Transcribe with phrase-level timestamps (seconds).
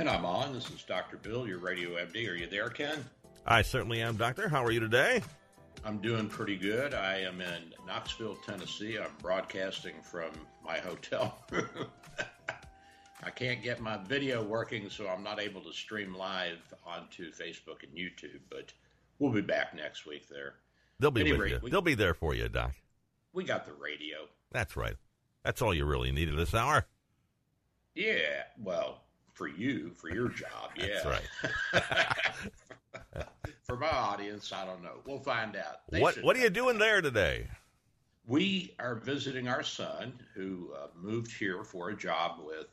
[0.00, 0.54] And I'm on.
[0.54, 1.18] This is Dr.
[1.18, 2.26] Bill, your radio MD.
[2.26, 3.04] Are you there, Ken?
[3.44, 4.48] I certainly am, Doctor.
[4.48, 5.22] How are you today?
[5.84, 6.94] I'm doing pretty good.
[6.94, 8.96] I am in Knoxville, Tennessee.
[8.98, 10.30] I'm broadcasting from
[10.64, 11.66] my hotel room.
[13.22, 17.82] I can't get my video working, so I'm not able to stream live onto Facebook
[17.82, 18.72] and YouTube, but
[19.18, 20.54] we'll be back next week there.
[20.98, 21.58] They'll be Any with rate, you.
[21.62, 22.72] we- They'll be there for you, Doc.
[23.34, 24.28] We got the radio.
[24.50, 24.96] That's right.
[25.44, 26.86] That's all you really need at this hour.
[27.94, 29.02] Yeah, well,
[29.40, 31.00] for you, for your job, yeah.
[31.02, 31.22] That's
[31.72, 33.26] right.
[33.62, 34.98] for my audience, I don't know.
[35.06, 35.80] We'll find out.
[35.88, 37.48] They what What are you doing there today?
[38.26, 42.66] We are visiting our son who uh, moved here for a job with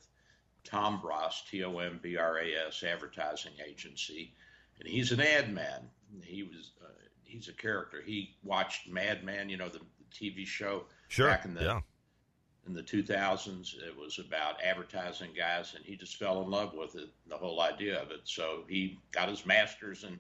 [0.66, 4.34] Tombras, T O M B R A S advertising agency,
[4.82, 5.88] and he's an ad man.
[6.22, 6.90] He was uh,
[7.24, 8.02] he's a character.
[8.06, 11.30] He watched Mad Men, you know, the, the TV show Sure.
[11.30, 11.80] back in the yeah.
[12.68, 13.76] In the 2000s.
[13.76, 17.62] It was about advertising guys, and he just fell in love with it, the whole
[17.62, 18.22] idea of it.
[18.26, 20.20] So he got his master's in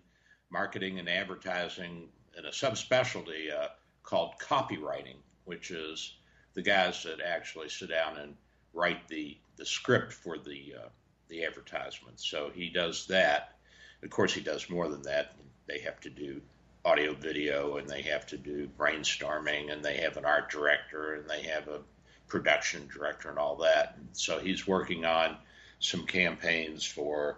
[0.49, 3.69] marketing and advertising in a subspecialty uh,
[4.03, 6.15] called copywriting, which is
[6.53, 8.35] the guys that actually sit down and
[8.73, 10.87] write the, the script for the uh,
[11.29, 12.25] the advertisements.
[12.25, 13.57] So he does that.
[14.01, 15.35] Of course, he does more than that.
[15.67, 16.41] They have to do
[16.85, 21.29] audio, video, and they have to do brainstorming, and they have an art director, and
[21.29, 21.81] they have a
[22.27, 23.95] production director, and all that.
[23.97, 25.37] And so he's working on
[25.79, 27.37] some campaigns for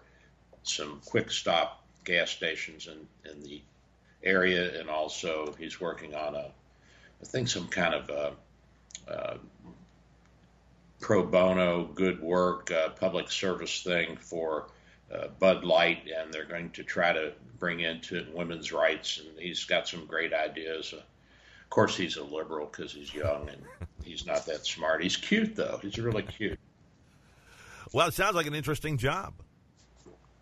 [0.64, 3.62] some quick stop gas stations in, in the
[4.24, 6.52] area, and also he's working on a,
[7.22, 8.34] I think, some kind of a,
[9.12, 9.38] uh
[11.00, 14.68] pro bono, good work, uh, public service thing for
[15.14, 19.19] uh, Bud Light, and they're going to try to bring into it women's rights.
[19.19, 20.94] And he's got some great ideas.
[20.96, 21.02] Uh,
[21.69, 23.62] of course, he's a liberal because he's young and
[24.03, 25.03] he's not that smart.
[25.03, 25.78] He's cute though.
[25.84, 26.59] He's really cute.
[27.94, 29.35] Well, it sounds like an interesting job.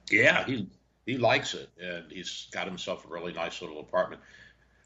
[0.09, 0.69] Yeah, he
[1.05, 4.21] he likes it, and he's got himself a really nice little apartment.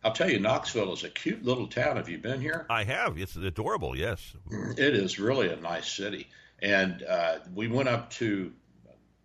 [0.03, 1.97] I'll tell you, Knoxville is a cute little town.
[1.97, 2.66] Have you been here?
[2.72, 3.19] I have.
[3.19, 3.96] It's adorable.
[3.96, 4.34] Yes.
[4.50, 6.28] It is really a nice city.
[6.59, 8.51] And uh, we went up to,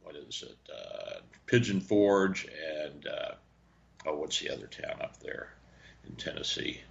[0.03, 2.47] what is it, uh, Pigeon Forge
[2.85, 3.33] and, uh,
[4.05, 5.49] oh, what's the other town up there
[6.07, 6.83] in Tennessee?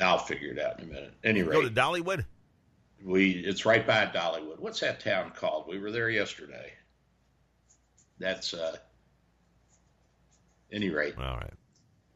[0.00, 1.14] I'll figure it out in a minute.
[1.22, 2.24] Any Go to Dollywood.
[3.04, 4.58] we it's right by Dollywood.
[4.58, 5.68] What's that town called?
[5.68, 6.72] We were there yesterday.
[8.18, 8.76] That's, uh,
[10.70, 11.52] any rate, All right.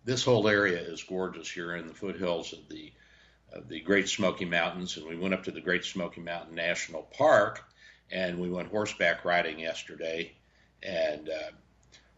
[0.04, 1.54] this whole area is gorgeous.
[1.54, 2.92] You're in the foothills of the
[3.52, 7.02] of the Great Smoky Mountains, and we went up to the Great Smoky Mountain National
[7.02, 7.62] Park,
[8.10, 10.32] and we went horseback riding yesterday,
[10.82, 11.50] and uh,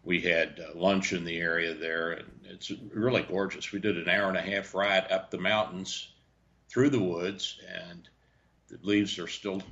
[0.08, 3.72] we had uh, lunch in the area there, and it's really gorgeous.
[3.72, 6.08] We did an hour and a half ride up the mountains,
[6.70, 8.08] through the woods, and
[8.68, 9.62] the leaves are still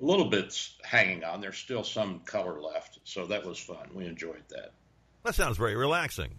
[0.00, 1.40] a little bit hanging on.
[1.40, 3.88] There's still some color left, so that was fun.
[3.92, 4.74] We enjoyed that.
[5.24, 6.38] That sounds very relaxing.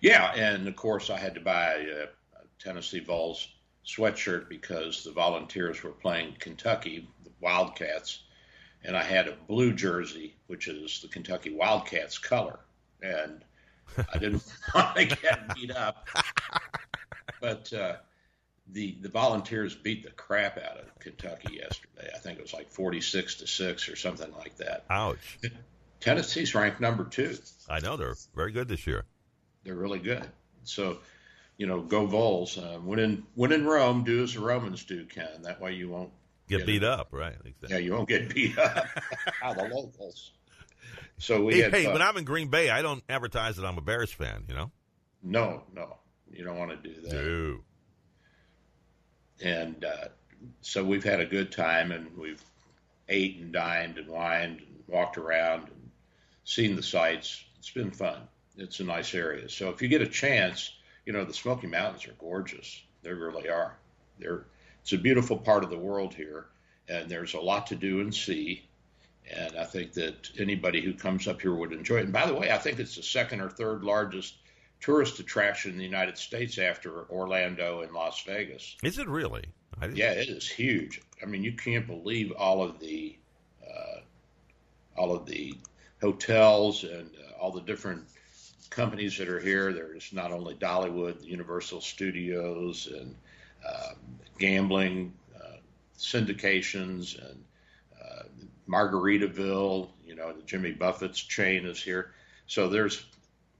[0.00, 3.48] Yeah, and of course I had to buy a, a Tennessee Vols
[3.86, 8.24] sweatshirt because the Volunteers were playing Kentucky, the Wildcats,
[8.84, 12.58] and I had a blue jersey, which is the Kentucky Wildcats color,
[13.00, 13.44] and
[14.12, 14.44] I didn't
[14.74, 16.08] want to get beat up,
[17.40, 17.96] but uh,
[18.68, 22.10] the the Volunteers beat the crap out of Kentucky yesterday.
[22.14, 24.84] I think it was like forty six to six or something like that.
[24.90, 25.38] Ouch.
[26.00, 27.36] Tennessee's ranked number two.
[27.68, 29.04] I know they're very good this year.
[29.62, 30.26] they're really good.
[30.64, 30.98] So,
[31.58, 32.58] you know, go Vols.
[32.58, 35.42] Uh, when in when in Rome, do as the Romans do, Ken.
[35.42, 36.10] That way you won't
[36.58, 36.88] Get Get beat it.
[36.88, 37.34] up, right?
[37.44, 37.68] Exactly.
[37.70, 38.86] yeah you won't get beat up
[39.42, 40.32] by the locals.
[41.18, 41.92] So we Hey, had hey, fun.
[41.94, 44.44] when I'm in Green Bay, I don't advertise that I'm a Bears fan.
[44.48, 44.70] You know.
[45.22, 45.96] no no
[46.30, 47.12] you don't want to do that.
[47.12, 47.58] No.
[49.44, 50.08] And uh,
[50.60, 52.42] so we've had a good time, and we've
[53.08, 55.90] ate and dined and wined and walked around and
[56.44, 57.44] seen the sights.
[57.58, 58.22] It's been fun.
[58.56, 59.48] It's a nice area.
[59.48, 60.72] So if you get a chance,
[61.06, 62.80] you know the Smoky Mountains are gorgeous.
[63.02, 63.76] They really are.
[64.18, 64.46] They're
[64.82, 66.46] it's a beautiful part of the world here,
[66.88, 68.68] and there's a lot to do and see.
[69.32, 72.04] And I think that anybody who comes up here would enjoy it.
[72.04, 74.34] And by the way, I think it's the second or third largest
[74.80, 78.76] tourist attraction in the United States after Orlando and Las Vegas.
[78.82, 79.44] Is it really?
[79.94, 81.00] Yeah, it is huge.
[81.22, 83.16] I mean, you can't believe all of the
[83.64, 84.00] uh,
[84.96, 85.54] all of the
[86.00, 88.04] hotels and uh, all the different
[88.70, 89.72] companies that are here.
[89.72, 93.14] There's not only Dollywood, Universal Studios, and
[93.68, 93.96] um,
[94.42, 95.58] gambling uh,
[95.96, 97.44] syndications, and
[98.02, 98.24] uh,
[98.68, 99.88] Margaritaville.
[100.04, 102.10] You know, the Jimmy Buffett's chain is here.
[102.48, 103.06] So there's,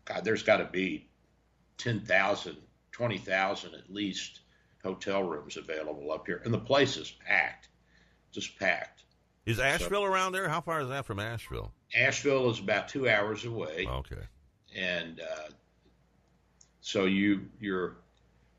[0.05, 1.07] God, there's got to be
[1.79, 2.57] 10,000,
[2.91, 4.41] 20,000 at least
[4.83, 7.69] hotel rooms available up here, and the place is packed,
[8.33, 9.05] just packed.
[9.47, 10.49] Is Asheville so, around there?
[10.49, 11.73] How far is that from Asheville?
[11.97, 13.87] Asheville is about two hours away.
[13.89, 14.23] Okay.
[14.77, 15.51] And uh,
[16.81, 17.97] so you you're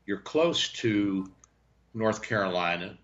[0.06, 1.30] you're close to
[1.94, 2.98] North Carolina,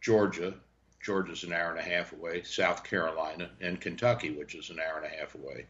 [0.00, 0.54] Georgia.
[1.02, 2.42] Georgia's an hour and a half away.
[2.42, 5.66] South Carolina and Kentucky, which is an hour and a half away.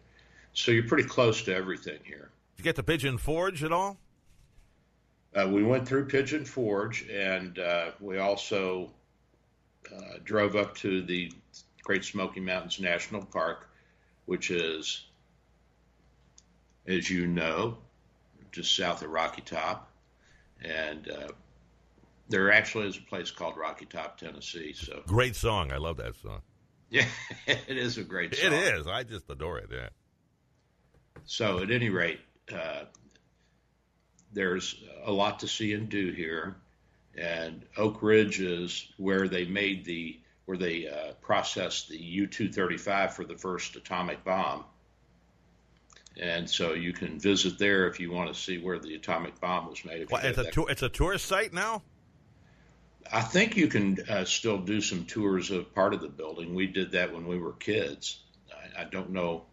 [0.52, 2.30] So you're pretty close to everything here.
[2.56, 3.98] Did you get to Pigeon Forge at all?
[5.34, 8.92] Uh, we went through Pigeon Forge, and uh, we also
[9.92, 11.32] uh, drove up to the
[11.82, 13.68] Great Smoky Mountains National Park,
[14.26, 15.04] which is,
[16.86, 17.78] as you know,
[18.52, 19.90] just south of Rocky Top,
[20.62, 21.28] and uh,
[22.28, 24.72] there actually is a place called Rocky Top, Tennessee.
[24.72, 26.42] So great song, I love that song.
[26.90, 27.06] Yeah,
[27.46, 28.52] it is a great song.
[28.52, 28.86] It is.
[28.86, 29.68] I just adore it.
[29.72, 29.88] Yeah.
[31.24, 32.20] So at any rate,
[32.54, 32.84] uh,
[34.32, 36.54] there's a lot to see and do here,
[37.16, 43.24] and Oak Ridge is where they made the where they uh, processed the U-235 for
[43.24, 44.64] the first atomic bomb.
[46.20, 49.68] And so you can visit there if you want to see where the atomic bomb
[49.68, 50.10] was made.
[50.10, 51.82] Well, it's a tour, it's a tourist site now.
[53.12, 56.54] I think you can uh, still do some tours of part of the building.
[56.54, 58.18] We did that when we were kids.
[58.50, 59.44] I, I don't know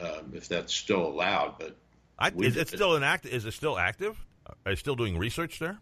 [0.00, 1.76] um, if that's still allowed, but
[2.18, 3.26] I, is it still an act?
[3.26, 4.16] Is it still active?
[4.64, 5.78] Are you still doing research there?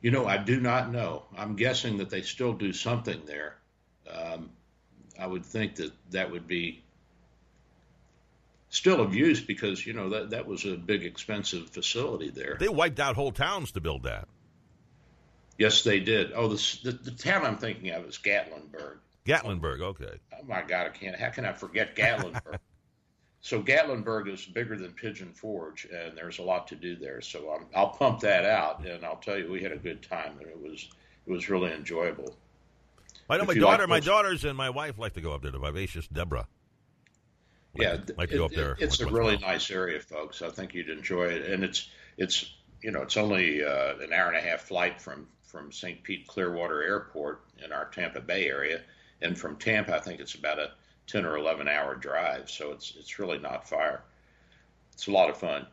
[0.00, 1.24] You know, I do not know.
[1.36, 3.56] I'm guessing that they still do something there.
[4.08, 4.50] Um,
[5.18, 6.82] I would think that that would be
[8.70, 12.56] still of use because you know that that was a big expensive facility there.
[12.60, 14.28] They wiped out whole towns to build that.
[15.58, 16.32] Yes, they did.
[16.34, 18.98] Oh, the the, the town I'm thinking of is Gatlinburg.
[19.26, 20.18] Gatlinburg, okay.
[20.32, 21.16] Oh my God, I can't.
[21.16, 22.58] How can I forget Gatlinburg?
[23.40, 27.20] so Gatlinburg is bigger than Pigeon Forge, and there's a lot to do there.
[27.20, 30.38] So um, I'll pump that out, and I'll tell you, we had a good time,
[30.38, 30.88] and it was
[31.26, 32.36] it was really enjoyable.
[33.28, 35.42] I know if my daughter, like my daughters, and my wife like to go up
[35.42, 35.50] there.
[35.50, 36.46] The vivacious Deborah.
[37.76, 38.76] Like yeah, like to go up there.
[38.78, 40.40] It's a really nice area, folks.
[40.40, 44.28] I think you'd enjoy it, and it's it's you know it's only uh, an hour
[44.28, 46.02] and a half flight from from St.
[46.02, 48.82] Pete Clearwater Airport in our Tampa Bay area,
[49.22, 50.72] and from Tampa, I think it's about a
[51.06, 52.48] 10 or 11 hour drive.
[52.50, 54.04] So it's it's really not far.
[54.92, 55.66] It's a lot of fun.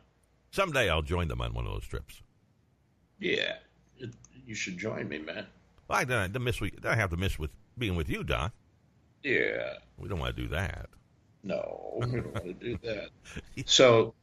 [0.50, 2.22] Someday I'll join them on one of those trips.
[3.20, 3.56] Yeah,
[3.98, 4.10] it,
[4.46, 5.46] you should join me, man.
[5.88, 6.60] Well, I don't miss.
[6.84, 8.50] I have to miss with being with you, Don.
[9.22, 10.88] Yeah, we don't want to do that.
[11.42, 13.10] No, we don't want to do that.
[13.66, 14.14] So,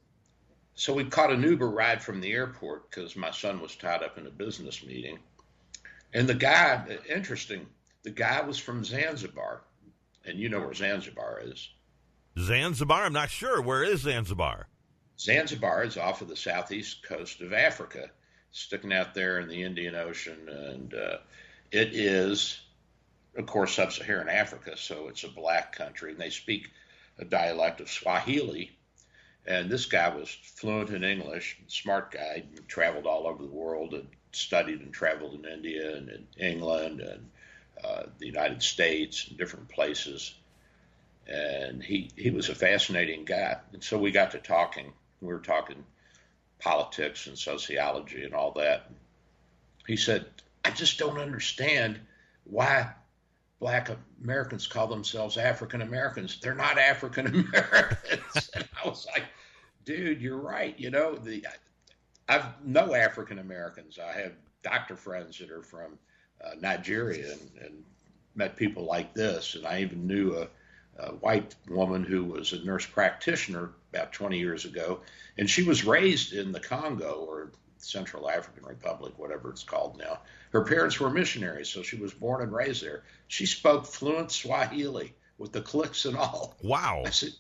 [0.76, 4.18] so we caught an Uber ride from the airport because my son was tied up
[4.18, 5.20] in a business meeting,
[6.14, 7.68] and the guy, interesting,
[8.04, 9.62] the guy was from Zanzibar
[10.26, 11.70] and you know where Zanzibar is.
[12.40, 13.04] Zanzibar?
[13.04, 13.62] I'm not sure.
[13.62, 14.68] Where is Zanzibar?
[15.20, 18.10] Zanzibar is off of the southeast coast of Africa,
[18.52, 21.18] sticking out there in the Indian Ocean, and uh,
[21.72, 22.60] it is,
[23.38, 26.72] of course, sub-Saharan Africa, so it's a black country, and they speak
[27.20, 28.72] a dialect of Swahili.
[29.46, 34.08] And this guy was fluent in English, smart guy, traveled all over the world and
[34.36, 37.30] studied and traveled in India and in England and
[37.84, 40.34] uh, the United States and different places.
[41.28, 43.58] And he, he was a fascinating guy.
[43.72, 44.92] And so we got to talking.
[45.22, 45.84] We were talking
[46.60, 48.90] politics and sociology and all that.
[49.88, 50.26] He said,
[50.64, 52.00] I just don't understand
[52.46, 52.92] why
[53.60, 53.90] black
[54.22, 56.40] Americans call themselves African Americans.
[56.42, 58.50] They're not African Americans.
[58.54, 59.24] and I was like,
[59.86, 60.78] dude, you're right.
[60.78, 61.46] You know, the
[62.28, 64.00] I've no African Americans.
[64.00, 65.98] I have doctor friends that are from
[66.44, 67.84] uh, Nigeria and, and,
[68.36, 69.54] met people like this.
[69.54, 70.48] And I even knew a,
[71.04, 75.02] a, white woman who was a nurse practitioner about 20 years ago,
[75.38, 80.20] and she was raised in the Congo or Central African Republic, whatever it's called now.
[80.52, 83.04] Her parents were missionaries, so she was born and raised there.
[83.28, 86.56] She spoke fluent Swahili with the clicks and all.
[86.64, 87.04] Wow.
[87.06, 87.34] I said,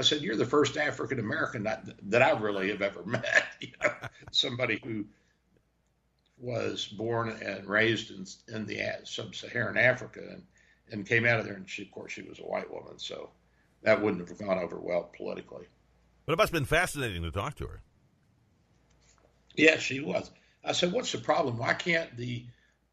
[0.00, 3.44] I said, you're the first African American that, that I really have ever met.
[3.60, 3.92] You know,
[4.32, 5.04] somebody who
[6.38, 10.42] was born and raised in, in the sub-Saharan Africa and,
[10.90, 11.56] and came out of there.
[11.56, 13.28] And she, of course, she was a white woman, so
[13.82, 15.66] that wouldn't have gone over well politically.
[16.24, 17.82] But it must have been fascinating to talk to her.
[19.56, 20.30] Yeah, she was.
[20.64, 21.58] I said, "What's the problem?
[21.58, 22.46] Why can't the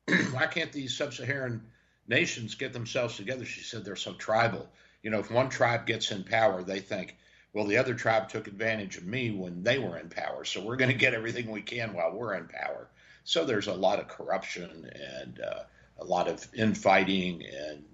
[0.32, 1.64] why can't these sub-Saharan
[2.10, 4.68] nations get themselves together?" She said, "They're so tribal.
[5.08, 7.16] You know, if one tribe gets in power, they think."
[7.54, 10.76] Well, the other tribe took advantage of me when they were in power, so we're
[10.76, 12.90] going to get everything we can while we're in power.
[13.24, 15.64] So there's a lot of corruption and uh,
[15.98, 17.86] a lot of infighting and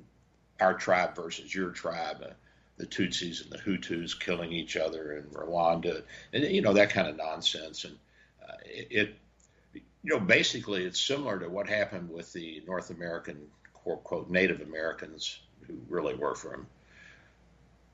[0.59, 2.17] our tribe versus your tribe.
[2.25, 2.33] Uh,
[2.77, 6.01] the Tutsis and the Hutus killing each other in Rwanda,
[6.33, 7.85] and you know that kind of nonsense.
[7.85, 7.95] And
[8.41, 9.15] uh, it, it,
[9.75, 13.37] you know, basically, it's similar to what happened with the North American
[13.75, 16.65] quote, quote Native Americans who really were from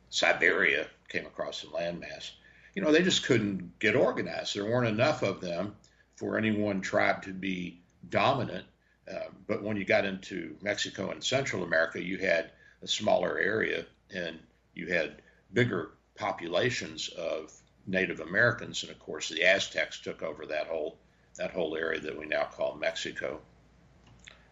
[0.09, 2.31] Siberia, came across the landmass.
[2.75, 4.55] You know, they just couldn't get organized.
[4.55, 5.75] There weren't enough of them
[6.15, 8.65] for any one tribe to be dominant.
[9.09, 12.51] Uh, but when you got into Mexico and Central America, you had
[12.83, 14.39] a smaller area and
[14.73, 15.21] you had
[15.53, 17.51] bigger populations of
[17.87, 20.97] Native Americans, and of course the Aztecs took over that whole
[21.37, 23.39] that whole area that we now call Mexico.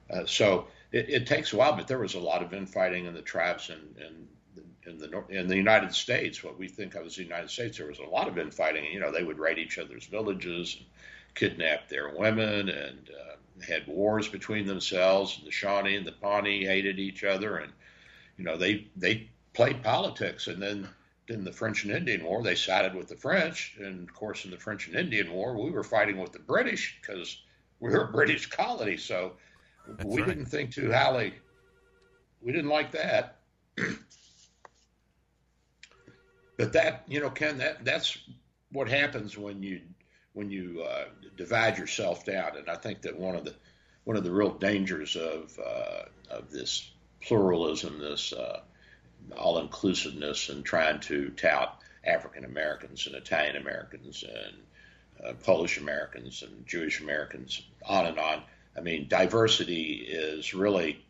[0.10, 3.14] Uh, so it, it, takes a while, but there was a lot of infighting in
[3.14, 4.28] the tribes in, in,
[4.88, 6.44] in the in the United States.
[6.44, 8.86] What we think of as the United States, there was a lot of infighting.
[8.92, 10.86] You know, they would raid each other's villages, and
[11.36, 15.38] kidnap their women, and uh, had wars between themselves.
[15.38, 17.72] And the Shawnee and the Pawnee hated each other, and
[18.38, 20.48] you know they they played politics.
[20.48, 20.88] And then
[21.28, 23.76] in the French and Indian War, they sided with the French.
[23.80, 26.98] And of course, in the French and Indian War, we were fighting with the British
[27.02, 27.42] because
[27.80, 28.98] we were a British colony.
[28.98, 29.34] So
[29.88, 30.30] That's we right.
[30.30, 31.34] didn't think too highly.
[32.42, 33.40] We didn't like that.
[36.58, 38.18] But that, you know, Ken, that that's
[38.72, 39.82] what happens when you
[40.34, 42.58] when you uh, divide yourself down.
[42.58, 43.56] And I think that one of the
[44.04, 48.62] one of the real dangers of uh, of this pluralism, this uh,
[49.36, 54.58] all inclusiveness, and trying to tout African Americans and Italian Americans and
[55.26, 58.44] uh, Polish Americans and Jewish Americans, on and on.
[58.76, 61.04] I mean, diversity is really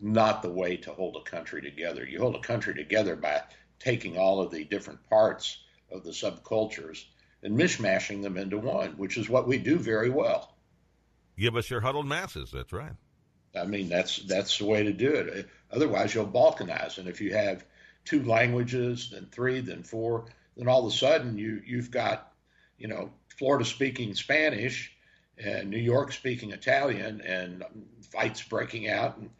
[0.00, 2.04] not the way to hold a country together.
[2.04, 3.42] You hold a country together by
[3.80, 5.58] taking all of the different parts
[5.90, 7.04] of the subcultures
[7.42, 10.54] and mishmashing them into one, which is what we do very well.
[11.38, 12.50] Give us your huddled masses.
[12.52, 12.92] That's right.
[13.56, 15.48] I mean, that's that's the way to do it.
[15.72, 16.98] Otherwise, you'll balkanize.
[16.98, 17.64] And if you have
[18.04, 22.32] two languages, then three, then four, then all of a sudden you you've got,
[22.78, 24.92] you know, Florida speaking Spanish
[25.38, 27.64] and New York speaking Italian, and
[28.02, 29.30] fights breaking out and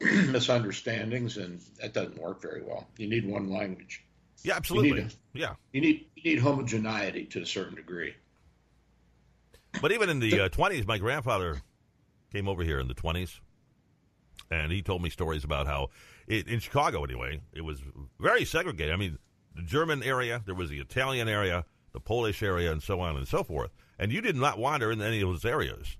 [0.00, 2.86] misunderstandings, and that doesn't work very well.
[2.96, 4.04] You need one language.
[4.42, 5.00] Yeah, absolutely.
[5.00, 8.14] You a, yeah, you need you need homogeneity to a certain degree.
[9.82, 11.60] But even in the uh, twenties, uh, my grandfather
[12.32, 13.40] came over here in the twenties
[14.50, 15.88] and he told me stories about how
[16.26, 17.82] it, in Chicago anyway it was
[18.18, 18.92] very segregated.
[18.92, 19.18] I mean,
[19.54, 23.26] the German area, there was the Italian area, the Polish area, and so on and
[23.26, 23.70] so forth.
[23.98, 25.96] And you did not wander in any of those areas.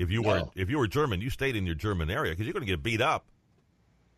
[0.00, 0.28] If you no.
[0.28, 2.72] were if you were German, you stayed in your German area because you're going to
[2.72, 3.26] get beat up.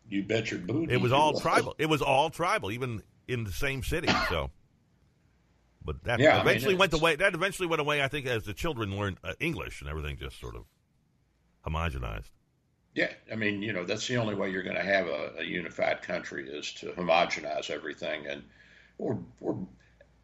[0.07, 0.93] You bet your booty.
[0.93, 1.75] It was all tribal.
[1.77, 4.07] It was all tribal, even in the same city.
[4.29, 4.49] So,
[5.83, 7.15] but that yeah, eventually I mean, went away.
[7.17, 8.01] That eventually went away.
[8.01, 10.63] I think as the children learned uh, English and everything just sort of
[11.67, 12.31] homogenized.
[12.95, 15.43] Yeah, I mean, you know, that's the only way you're going to have a, a,
[15.43, 18.43] unified country is to homogenize everything, and
[18.99, 19.55] we're, we're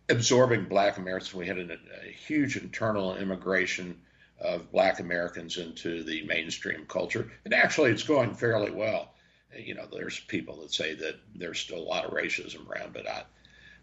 [0.08, 1.34] absorbing Black Americans.
[1.34, 4.00] We had a, a huge internal immigration
[4.42, 9.14] of Black Americans into the mainstream culture, and actually, it's going fairly well.
[9.58, 13.10] You know, there's people that say that there's still a lot of racism around, but
[13.10, 13.24] I,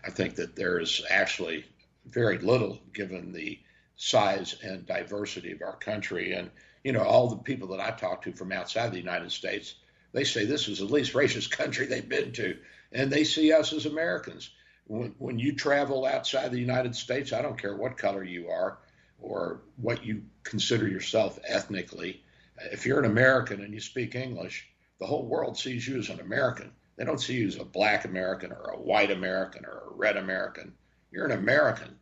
[0.05, 1.65] I think that there is actually
[2.07, 3.59] very little given the
[3.97, 6.51] size and diversity of our country and
[6.87, 9.75] you know, all the people that I talk to from outside the United States,
[10.13, 12.57] they say this is the least racist country they've been to,
[12.93, 14.51] and they see us as Americans.
[14.87, 18.79] When, when you travel outside the United States, I don't care what color you are
[19.21, 22.23] or what you consider yourself ethnically.
[22.73, 24.69] If you're an American and you speak English,
[24.99, 26.73] the whole world sees you as an American.
[26.97, 30.17] They don't see you as a black American or a white American or a red
[30.17, 30.73] American.
[31.11, 31.97] You're an American.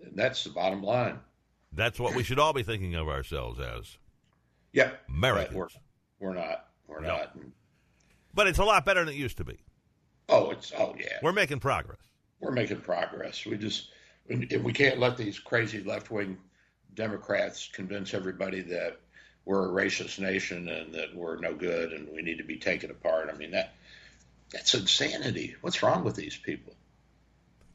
[0.00, 1.18] And that's the bottom line.
[1.72, 3.96] That's what we should all be thinking of ourselves as.
[4.72, 5.54] Yeah, Americans.
[5.54, 5.68] We're,
[6.20, 6.68] we're, not.
[6.86, 7.08] We're no.
[7.08, 7.36] not.
[8.34, 9.58] But it's a lot better than it used to be.
[10.28, 11.18] Oh, it's oh yeah.
[11.22, 11.98] We're making progress.
[12.40, 13.44] We're making progress.
[13.44, 13.90] We just
[14.28, 16.38] we can't let these crazy left wing
[16.94, 19.00] Democrats convince everybody that
[19.44, 22.90] we're a racist nation and that we're no good and we need to be taken
[22.90, 23.30] apart.
[23.32, 23.74] I mean that
[24.52, 25.56] that's insanity.
[25.60, 26.74] What's wrong with these people?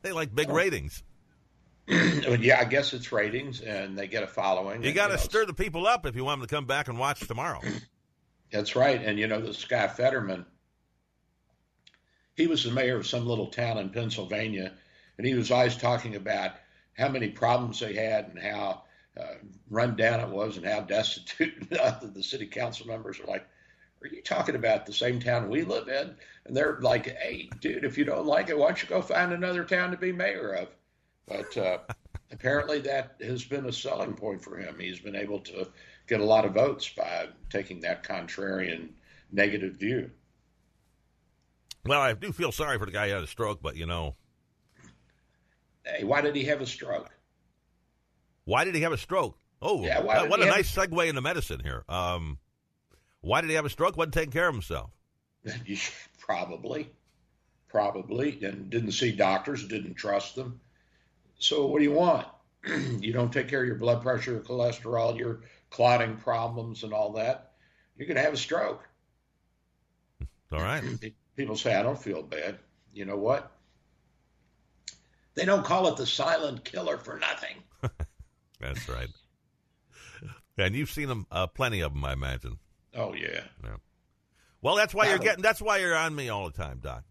[0.04, 0.54] They like big oh.
[0.54, 1.04] ratings.
[1.88, 4.84] yeah, I guess it's ratings, and they get a following.
[4.84, 7.00] You got to stir the people up if you want them to come back and
[7.00, 7.62] watch tomorrow.
[8.51, 10.46] That's right, and you know this guy Fetterman.
[12.36, 14.74] He was the mayor of some little town in Pennsylvania,
[15.17, 16.51] and he was always talking about
[16.97, 18.83] how many problems they had and how
[19.19, 19.36] uh,
[19.69, 23.47] run down it was and how destitute the city council members are like,
[24.01, 26.15] are you talking about the same town we live in?
[26.45, 29.33] And they're like, hey, dude, if you don't like it, why don't you go find
[29.33, 30.69] another town to be mayor of?
[31.27, 31.79] But uh,
[32.31, 34.77] apparently that has been a selling point for him.
[34.79, 35.67] He's been able to
[36.07, 38.89] get a lot of votes by taking that contrarian
[39.31, 40.12] negative view.
[41.86, 44.15] Well, I do feel sorry for the guy who had a stroke, but you know.
[45.88, 47.10] Hey, why did he have a stroke?
[48.46, 49.38] Why did he have a stroke?
[49.62, 51.84] Oh, yeah, what a nice segue into medicine here.
[51.89, 52.38] Um,
[53.22, 53.98] why did he have a stroke?
[53.98, 54.91] Wasn't taking care of himself.
[56.20, 56.89] probably,
[57.67, 60.60] probably, and didn't see doctors, didn't trust them.
[61.39, 62.27] So what do you want?
[63.00, 67.13] you don't take care of your blood pressure, your cholesterol, your clotting problems, and all
[67.13, 67.53] that.
[67.98, 68.88] You're going to have a stroke.
[70.51, 70.84] All right.
[71.36, 72.58] People say, I don't feel bad.
[72.94, 73.51] You know what?
[75.38, 77.58] They don't call it the silent killer for nothing.
[78.60, 79.08] That's right.
[80.58, 82.58] And you've seen them, uh, plenty of them, I imagine.
[82.96, 83.41] Oh yeah.
[83.63, 83.75] Yeah.
[84.63, 85.44] Well, that's why you're getting.
[85.44, 87.03] That's why you're on me all the time, Doc.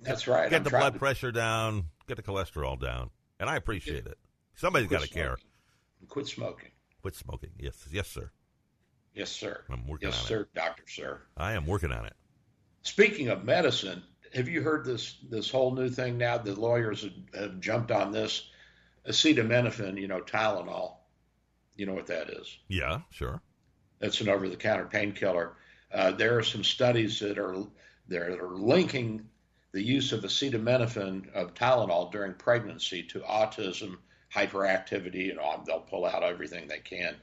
[0.00, 0.50] That's right.
[0.50, 0.98] Get I'm the blood to...
[0.98, 1.84] pressure down.
[2.08, 4.18] Get the cholesterol down, and I appreciate it.
[4.56, 5.36] Somebody's got to care.
[6.08, 6.70] Quit smoking.
[7.02, 7.50] Quit smoking.
[7.56, 8.32] Yes, yes, sir.
[9.14, 9.62] Yes, sir.
[9.70, 10.54] I'm working yes, on sir, it.
[10.54, 11.20] doctor, sir.
[11.36, 12.14] I am working on it.
[12.82, 14.02] Speaking of medicine,
[14.34, 16.38] have you heard this this whole new thing now?
[16.38, 18.48] The lawyers have, have jumped on this
[19.06, 20.96] acetaminophen, you know, Tylenol.
[21.76, 22.58] You know what that is?
[22.68, 23.40] Yeah, sure.
[24.00, 25.54] That's an over-the-counter painkiller.
[25.92, 27.56] Uh, there are some studies that are
[28.08, 29.28] that are linking
[29.72, 33.98] the use of acetaminophen of Tylenol during pregnancy to autism,
[34.34, 37.14] hyperactivity, and all, they'll pull out everything they can.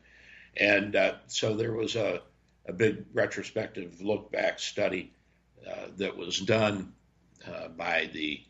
[0.56, 2.22] And uh, so there was a,
[2.68, 5.12] a big retrospective look back study
[5.68, 6.94] uh, that was done
[7.48, 8.42] uh, by the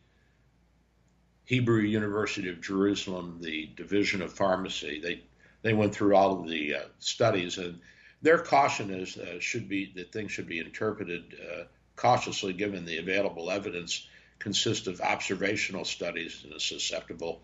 [1.45, 4.99] Hebrew University of Jerusalem, the Division of Pharmacy.
[4.99, 5.23] They
[5.61, 7.79] they went through all of the uh, studies, and
[8.21, 11.63] their caution is uh, should be that things should be interpreted uh,
[11.95, 14.07] cautiously, given the available evidence
[14.39, 17.41] consists of observational studies and is susceptible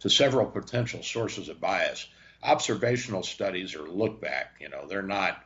[0.00, 2.06] to several potential sources of bias.
[2.42, 5.42] Observational studies are look back, you know, they're not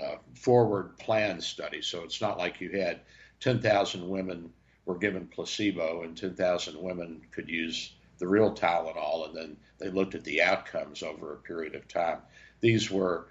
[0.00, 1.86] uh, forward plan studies.
[1.86, 3.00] So it's not like you had
[3.40, 4.52] 10,000 women
[4.86, 10.14] were given placebo and 10,000 women could use the real Tylenol, and then they looked
[10.14, 12.18] at the outcomes over a period of time.
[12.60, 13.28] These were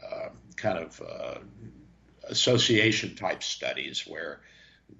[0.00, 1.38] uh, kind of uh,
[2.24, 4.40] association type studies where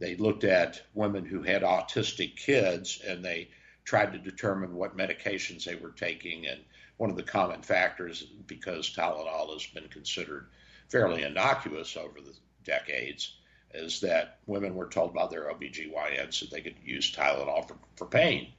[0.01, 3.49] they looked at women who had autistic kids and they
[3.85, 6.47] tried to determine what medications they were taking.
[6.47, 6.61] And
[6.97, 10.49] one of the common factors, because Tylenol has been considered
[10.89, 13.38] fairly innocuous over the decades,
[13.75, 18.07] is that women were told by their OBGYNs that they could use Tylenol for, for
[18.07, 18.53] pain.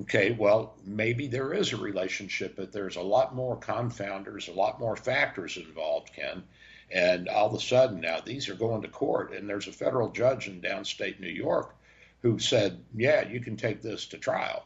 [0.00, 4.78] Okay, well, maybe there is a relationship, but there's a lot more confounders, a lot
[4.78, 6.44] more factors involved, Ken.
[6.90, 10.10] And all of a sudden now these are going to court, and there's a federal
[10.10, 11.74] judge in downstate New York
[12.22, 14.64] who said, yeah, you can take this to trial.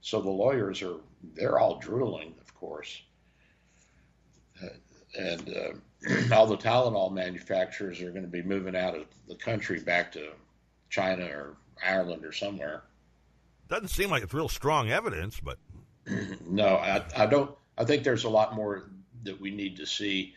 [0.00, 0.96] So the lawyers are,
[1.34, 3.02] they're all drooling, of course.
[4.62, 4.68] Uh,
[5.18, 9.80] and uh, all the Tylenol manufacturers are going to be moving out of the country
[9.80, 10.30] back to
[10.88, 12.82] China or Ireland or somewhere.
[13.68, 15.58] Doesn't seem like it's real strong evidence, but
[16.46, 17.54] no, I, I don't.
[17.78, 18.90] I think there's a lot more
[19.22, 20.34] that we need to see.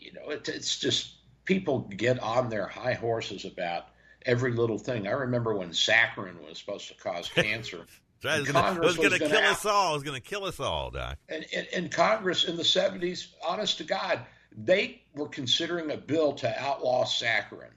[0.00, 3.88] You know, it, it's just people get on their high horses about
[4.24, 5.06] every little thing.
[5.06, 7.86] I remember when saccharin was supposed to cause cancer.
[8.22, 9.92] It was going to kill us all.
[9.92, 11.18] It was going to kill us all, Doc.
[11.28, 14.20] And, and, and Congress in the 70s, honest to God,
[14.56, 17.70] they were considering a bill to outlaw saccharin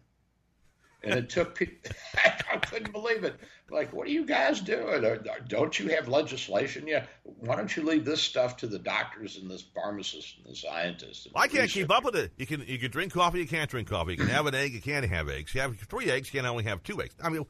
[1.04, 1.92] and it took people.
[2.54, 3.36] I couldn't believe it.
[3.70, 5.04] Like, what are you guys doing?
[5.48, 7.08] Don't you have legislation yet?
[7.24, 11.26] Why don't you leave this stuff to the doctors and the pharmacists and the scientists?
[11.26, 12.32] And I can't keep up with it.
[12.38, 14.12] You can you can drink coffee, you can't drink coffee.
[14.12, 15.56] You can have an egg, you can't have eggs.
[15.56, 17.16] You have three eggs, you can only have two eggs.
[17.24, 17.46] I mean,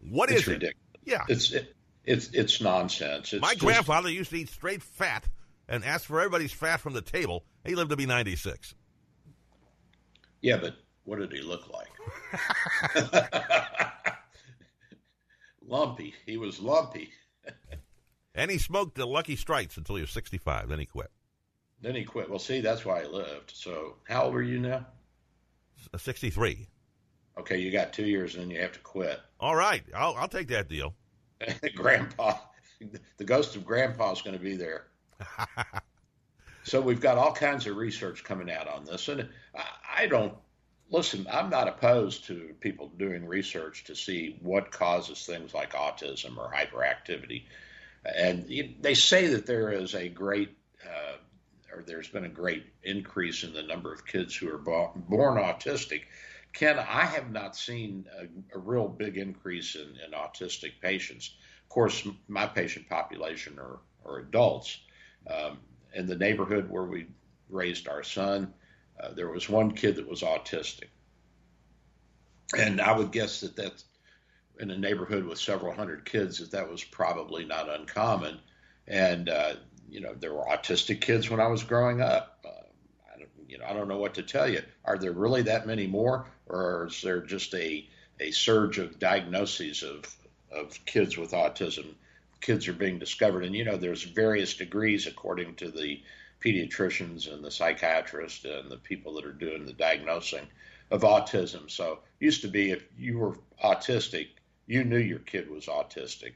[0.00, 0.74] what it's is ridiculous.
[0.94, 1.10] it?
[1.10, 1.75] Yeah, it's it,
[2.06, 3.32] it's it's nonsense.
[3.32, 5.26] It's My just, grandfather used to eat straight fat
[5.68, 7.44] and ask for everybody's fat from the table.
[7.64, 8.74] He lived to be ninety six.
[10.40, 11.88] Yeah, but what did he look like?
[15.66, 16.14] lumpy.
[16.24, 17.10] He was lumpy.
[18.34, 20.68] and he smoked the Lucky Strikes until he was 65.
[20.68, 21.10] Then he quit.
[21.80, 22.30] Then he quit.
[22.30, 23.52] Well, see, that's why he lived.
[23.54, 24.86] So, how old are you now?
[25.92, 26.66] Uh, 63.
[27.38, 29.20] Okay, you got two years and then you have to quit.
[29.38, 29.84] All right.
[29.94, 30.94] I'll, I'll take that deal.
[31.74, 32.34] Grandpa,
[33.16, 34.86] the ghost of Grandpa is going to be there.
[36.64, 39.08] so, we've got all kinds of research coming out on this.
[39.08, 40.34] And I, I don't
[40.90, 46.36] listen, I'm not opposed to people doing research to see what causes things like autism
[46.36, 47.44] or hyperactivity.
[48.04, 48.46] And
[48.80, 51.16] they say that there is a great, uh,
[51.74, 55.38] or there's been a great increase in the number of kids who are born, born
[55.38, 56.02] autistic.
[56.56, 61.36] Ken, I have not seen a, a real big increase in, in, autistic patients.
[61.62, 64.78] Of course, my patient population are, are adults.
[65.30, 65.58] Um,
[65.92, 67.08] in the neighborhood where we
[67.50, 68.54] raised our son,
[68.98, 70.88] uh, there was one kid that was autistic.
[72.56, 73.84] And I would guess that that's
[74.58, 78.38] in a neighborhood with several hundred kids that that was probably not uncommon.
[78.88, 79.56] And uh,
[79.90, 82.38] you know, there were autistic kids when I was growing up.
[82.46, 82.48] Uh,
[83.14, 84.62] I don't, you know, I don't know what to tell you.
[84.86, 87.88] Are there really that many more, or is there just a
[88.20, 90.04] a surge of diagnoses of
[90.50, 91.94] of kids with autism?
[92.40, 96.02] Kids are being discovered, and you know, there's various degrees according to the
[96.44, 100.46] pediatricians and the psychiatrists and the people that are doing the diagnosing
[100.90, 101.70] of autism.
[101.70, 104.28] So, used to be if you were autistic,
[104.66, 106.34] you knew your kid was autistic.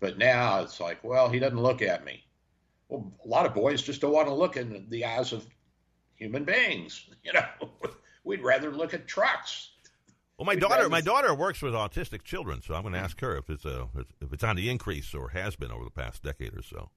[0.00, 2.24] But now it's like, well, he doesn't look at me.
[2.88, 5.46] Well, a lot of boys just don't want to look in the eyes of
[6.14, 7.08] human beings.
[7.24, 7.70] You know,
[8.26, 9.70] we'd rather look at trucks.
[10.36, 13.18] Well, my we'd daughter, my daughter works with autistic children, so I'm going to ask
[13.20, 13.88] her if it's a
[14.20, 16.90] if it's on the increase or has been over the past decade or so.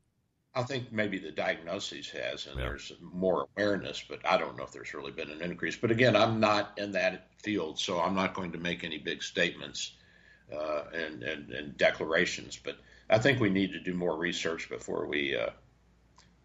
[0.55, 2.65] I think maybe the diagnosis has, and yeah.
[2.65, 5.77] there's more awareness, but I don't know if there's really been an increase.
[5.77, 9.21] But again, I'm not in that field, so I'm not going to make any big
[9.21, 9.93] statements
[10.51, 12.59] uh, and, and, and, declarations.
[12.61, 12.77] But
[13.11, 15.51] I think we need to do more research before we uh,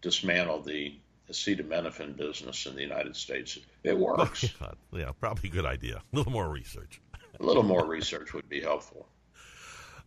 [0.01, 0.95] dismantle the
[1.29, 3.57] acetaminophen business in the United States.
[3.83, 4.45] It works.
[4.91, 6.01] yeah, probably a good idea.
[6.13, 7.01] A little more research.
[7.39, 9.07] a little more research would be helpful.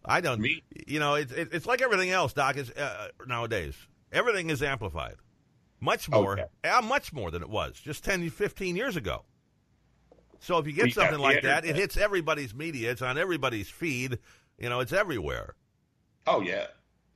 [0.04, 0.40] I don't.
[0.40, 0.62] Me?
[0.86, 2.56] You know, it's it's like everything else, Doc.
[2.56, 3.74] Is uh, nowadays
[4.12, 5.16] everything is amplified,
[5.80, 6.70] much more, okay.
[6.70, 9.24] uh, much more than it was just 10, 15 years ago.
[10.40, 12.92] So if you get we something like that, it hits everybody's media.
[12.92, 14.18] It's on everybody's feed.
[14.56, 15.54] You know, it's everywhere.
[16.26, 16.66] Oh yeah,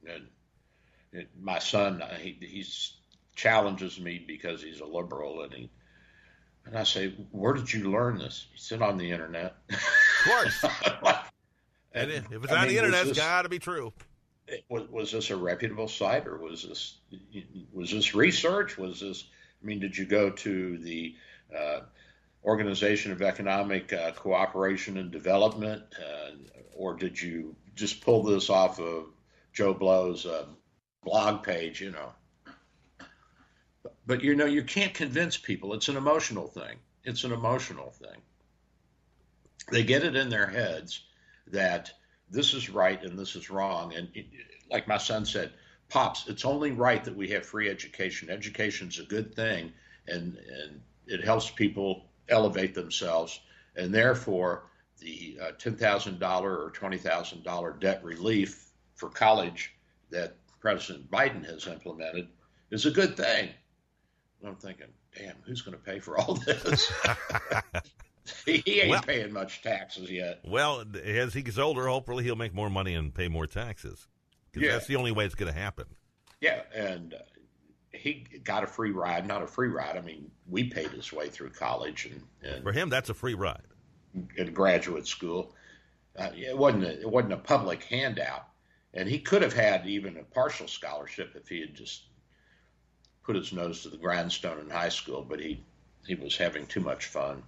[0.06, 2.94] and, my son, uh, he he's
[3.34, 5.70] challenges me because he's a liberal, and he
[6.64, 9.56] and I say, "Where did you learn this?" He said, "On the internet."
[10.24, 10.64] Of course.
[11.92, 13.92] and, if it's I on mean, the internet, it's got to be true.
[14.68, 16.98] Was, was this a reputable site, or was this
[17.72, 18.78] was this research?
[18.78, 19.24] Was this?
[19.60, 21.16] I mean, did you go to the
[21.52, 21.80] uh,
[22.44, 26.30] Organization of Economic uh, Cooperation and Development, uh,
[26.72, 29.06] or did you just pull this off of
[29.52, 30.46] Joe Blow's uh,
[31.02, 31.80] blog page?
[31.80, 32.12] You know,
[34.06, 35.74] but you know you can't convince people.
[35.74, 36.76] It's an emotional thing.
[37.04, 38.20] It's an emotional thing.
[39.70, 41.04] They get it in their heads
[41.48, 41.92] that
[42.30, 44.08] this is right and this is wrong, and
[44.70, 45.52] like my son said,
[45.88, 48.30] pops, it's only right that we have free education.
[48.30, 49.72] Education's a good thing,
[50.08, 53.40] and and it helps people elevate themselves,
[53.76, 54.64] and therefore
[55.02, 59.74] the uh, $10,000 or $20,000 debt relief for college
[60.10, 62.28] that President Biden has implemented
[62.70, 63.50] is a good thing.
[64.42, 66.92] And I'm thinking, damn, who's going to pay for all this?
[68.44, 70.40] he ain't well, paying much taxes yet.
[70.44, 74.08] Well, as he gets older, hopefully he'll make more money and pay more taxes.
[74.50, 74.72] Because yeah.
[74.72, 75.86] that's the only way it's going to happen.
[76.40, 77.18] Yeah, and uh,
[77.92, 79.28] he got a free ride.
[79.28, 79.96] Not a free ride.
[79.96, 83.34] I mean, we paid his way through college, and, and for him, that's a free
[83.34, 83.62] ride.
[84.36, 85.54] In graduate school,
[86.18, 88.48] uh, it wasn't a, it wasn't a public handout,
[88.92, 92.02] and he could have had even a partial scholarship if he had just
[93.24, 95.24] put his nose to the grindstone in high school.
[95.26, 95.64] But he
[96.06, 97.42] he was having too much fun.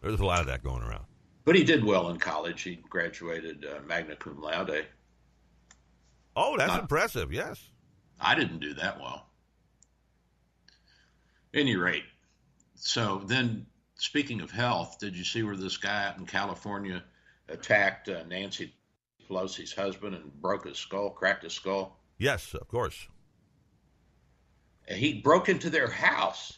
[0.00, 1.04] There's a lot of that going around.
[1.44, 2.62] But he did well in college.
[2.62, 4.86] He graduated uh, magna cum laude.
[6.36, 7.32] Oh, that's Not, impressive.
[7.32, 7.70] Yes.
[8.20, 9.26] I didn't do that well.
[11.54, 12.04] Any rate,
[12.74, 17.02] so then speaking of health, did you see where this guy out in California
[17.48, 18.74] attacked uh, Nancy
[19.28, 21.98] Pelosi's husband and broke his skull, cracked his skull?
[22.18, 23.08] Yes, of course.
[24.88, 26.56] He broke into their house,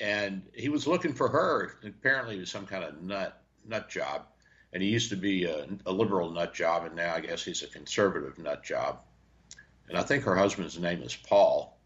[0.00, 1.78] and he was looking for her.
[1.84, 4.26] Apparently, it was some kind of nut nut job,
[4.72, 7.62] and he used to be a, a liberal nut job, and now I guess he's
[7.62, 9.00] a conservative nut job
[9.88, 11.78] and I think her husband's name is Paul.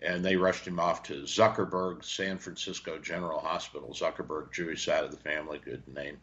[0.00, 3.92] And they rushed him off to Zuckerberg San Francisco General Hospital.
[3.92, 6.18] Zuckerberg, Jewish side of the family, good name.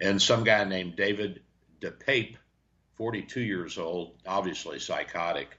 [0.00, 1.42] And some guy named David
[1.80, 2.36] DePape,
[2.96, 5.58] 42 years old, obviously psychotic,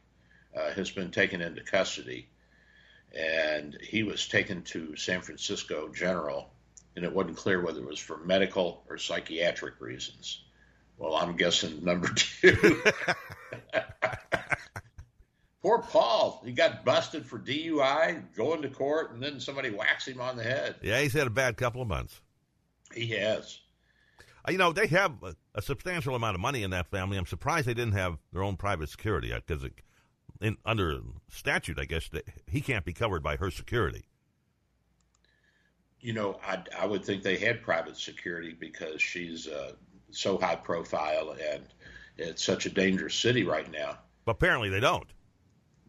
[0.55, 2.27] uh, has been taken into custody.
[3.17, 6.49] And he was taken to San Francisco General,
[6.95, 10.43] and it wasn't clear whether it was for medical or psychiatric reasons.
[10.97, 12.81] Well, I'm guessing number two.
[15.61, 16.41] Poor Paul.
[16.43, 20.43] He got busted for DUI, going to court, and then somebody whacks him on the
[20.43, 20.75] head.
[20.81, 22.19] Yeah, he's had a bad couple of months.
[22.93, 23.59] He has.
[24.49, 27.17] you know, they have a, a, substantial amount of money in that family.
[27.17, 29.63] I'm surprised they didn't have their own private security because
[30.41, 30.99] in, under
[31.29, 34.05] statute, I guess that he can't be covered by her security.
[35.99, 39.73] You know, I, I would think they had private security because she's uh,
[40.09, 41.63] so high profile and
[42.17, 43.99] it's such a dangerous city right now.
[44.25, 45.07] But apparently they don't.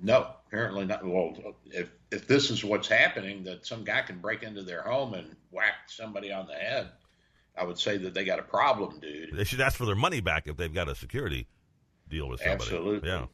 [0.03, 1.05] No, apparently not.
[1.05, 5.15] Well, if if this is what's happening, that some guy can break into their home
[5.15, 6.91] and whack somebody on the head,
[7.57, 9.35] I would say that they got a problem, dude.
[9.35, 11.47] They should ask for their money back if they've got a security
[12.09, 12.63] deal with somebody.
[12.63, 13.09] Absolutely.
[13.09, 13.27] Yeah.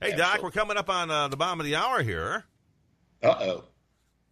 [0.00, 0.32] Hey, Absolutely.
[0.32, 2.44] Doc, we're coming up on uh, the bottom of the hour here.
[3.22, 3.64] Uh oh.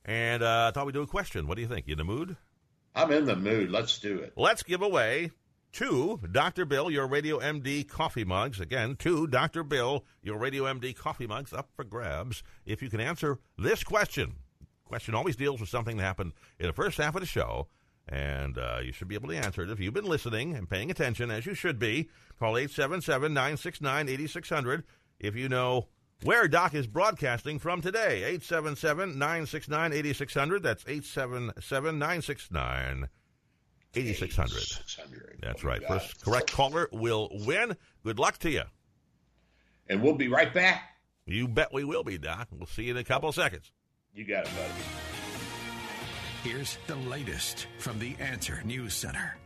[0.05, 1.47] And uh, I thought we'd do a question.
[1.47, 1.87] What do you think?
[1.87, 2.37] You in the mood?
[2.95, 3.71] I'm in the mood.
[3.71, 4.35] Let's do it.
[4.37, 5.31] Let's give away
[5.73, 6.67] two Dr.
[6.67, 8.61] Bill, your Radio MD coffee mugs.
[8.61, 9.63] Again, two Dr.
[9.63, 14.35] Bill, your Radio MD coffee mugs up for grabs if you can answer this question.
[14.85, 17.69] Question always deals with something that happened in the first half of the show
[18.09, 20.91] and uh, you should be able to answer it if you've been listening and paying
[20.91, 22.11] attention, as you should be.
[22.39, 24.85] Call 877 969 8600
[25.19, 25.89] if you know
[26.23, 28.25] where Doc is broadcasting from today.
[28.25, 30.63] 877 969 8600.
[30.63, 33.09] That's 877 969
[33.95, 34.63] 8600.
[35.41, 35.83] That's right.
[35.87, 37.77] First correct caller will win.
[38.05, 38.63] Good luck to you.
[39.89, 40.83] And we'll be right back.
[41.27, 42.49] You bet we will be, Doc.
[42.51, 43.71] We'll see you in a couple of seconds.
[44.15, 44.73] You got it, buddy.
[46.43, 49.37] Here's the latest from the Answer News Center.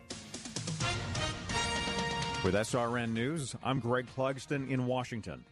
[2.45, 5.45] With SRN News, I'm Greg Clugston in Washington.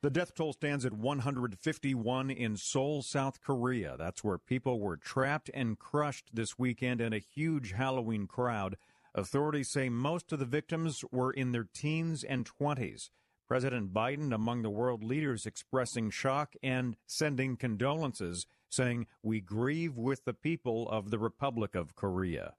[0.00, 3.96] The death toll stands at 151 in Seoul, South Korea.
[3.98, 8.76] That's where people were trapped and crushed this weekend in a huge Halloween crowd.
[9.12, 13.10] Authorities say most of the victims were in their teens and 20s.
[13.48, 20.24] President Biden among the world leaders expressing shock and sending condolences saying, We grieve with
[20.24, 22.54] the people of the Republic of Korea.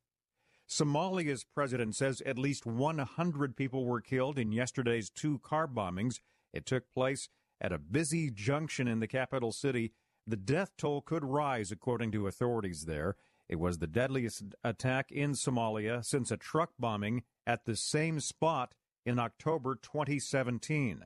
[0.68, 6.20] Somalia's president says at least 100 people were killed in yesterday's two car bombings.
[6.54, 7.30] It took place
[7.62, 9.94] at a busy junction in the capital city.
[10.26, 13.16] The death toll could rise, according to authorities there.
[13.48, 18.76] It was the deadliest attack in Somalia since a truck bombing at the same spot
[19.06, 21.06] in October 2017.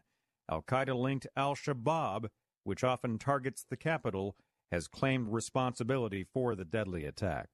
[0.49, 2.27] Al Qaeda linked Al Shabaab,
[2.65, 4.36] which often targets the capital,
[4.71, 7.49] has claimed responsibility for the deadly attack.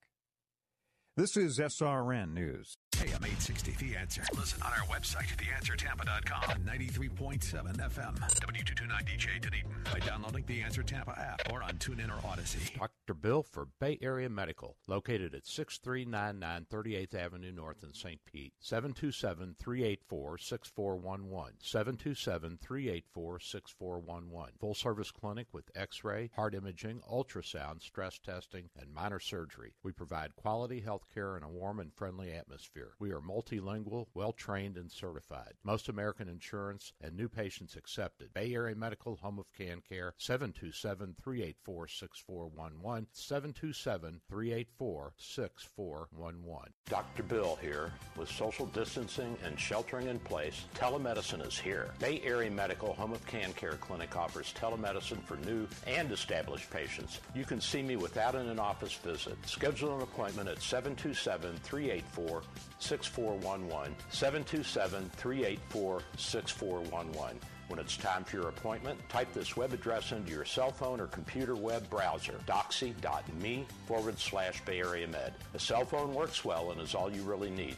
[1.16, 2.78] This is SRN News.
[3.20, 4.24] AM 860, The Answer.
[4.36, 11.52] Listen on our website, theanswertampa.com, 93.7 FM, W229DJ Dunedin, by downloading the Answer Tampa app
[11.52, 12.78] or on TuneIn or Audacy.
[12.78, 13.14] Dr.
[13.14, 18.24] Bill for Bay Area Medical, located at 6399 38th Avenue North in St.
[18.26, 21.56] Pete, 727 384 6411.
[21.62, 24.54] 727 384 6411.
[24.60, 29.74] Full service clinic with x ray, heart imaging, ultrasound, stress testing, and minor surgery.
[29.84, 32.94] We provide quality health care in a warm and friendly atmosphere.
[33.00, 35.54] We are multilingual, well trained, and certified.
[35.64, 38.34] Most American insurance and new patients accepted.
[38.34, 43.08] Bay Area Medical Home of Can Care 727 384 6411.
[43.12, 46.74] 727 384 6411.
[46.90, 47.24] Dr.
[47.24, 47.92] Bill here.
[48.18, 51.92] With social distancing and sheltering in place, telemedicine is here.
[52.00, 57.20] Bay Area Medical Home of Can Care Clinic offers telemedicine for new and established patients.
[57.36, 59.38] You can see me without an in-office visit.
[59.46, 62.42] Schedule an appointment at 727 384
[62.80, 67.40] 6411, 727 384 6411.
[67.68, 71.06] When it's time for your appointment, type this web address into your cell phone or
[71.06, 75.34] computer web browser, doxy.me forward slash Bay Area Med.
[75.54, 77.78] A cell phone works well and is all you really need.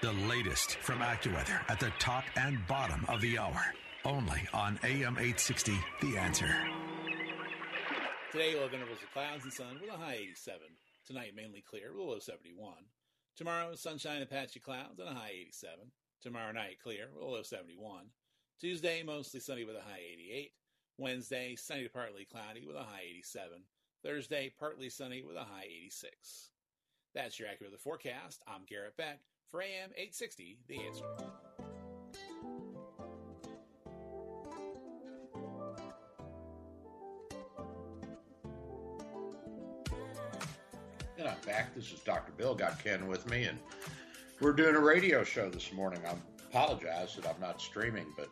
[0.00, 3.74] The latest from AccuWeather at the top and bottom of the hour.
[4.04, 6.54] Only on AM 860, The Answer.
[8.30, 10.60] Today, we'll have intervals of clouds and sun with a high 87.
[11.04, 12.74] Tonight, mainly clear with a low 71.
[13.36, 15.90] Tomorrow, sunshine and patchy clouds and a high 87.
[16.22, 18.04] Tomorrow night, clear, with a low 71.
[18.60, 20.52] Tuesday, mostly sunny with a high 88.
[20.96, 23.64] Wednesday, sunny to partly cloudy with a high 87.
[24.04, 26.50] Thursday, partly sunny with a high 86.
[27.16, 28.44] That's your accurate forecast.
[28.46, 29.18] I'm Garrett Beck
[29.50, 31.04] for AM 860, The Answer.
[41.18, 41.74] And I'm back.
[41.74, 42.32] This is Dr.
[42.32, 42.54] Bill.
[42.54, 43.58] Got Ken with me, and
[44.40, 46.00] we're doing a radio show this morning.
[46.06, 46.14] I
[46.48, 48.28] apologize that I'm not streaming, but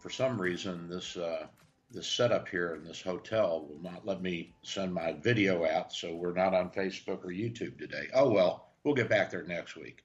[0.00, 1.46] for some reason, this uh,
[1.90, 6.14] this setup here in this hotel will not let me send my video out, so
[6.14, 8.08] we're not on Facebook or YouTube today.
[8.12, 10.02] Oh well, we'll get back there next week.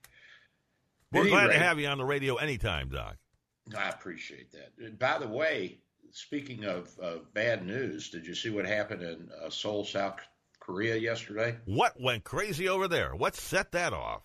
[1.12, 3.18] We're At glad any to have you on the radio anytime, Doc.
[3.78, 4.72] I appreciate that.
[4.80, 5.80] And by the way,
[6.12, 10.20] speaking of uh, bad news, did you see what happened in uh, Seoul, South
[10.60, 11.58] Korea yesterday?
[11.66, 13.16] What went crazy over there?
[13.16, 14.24] What set that off?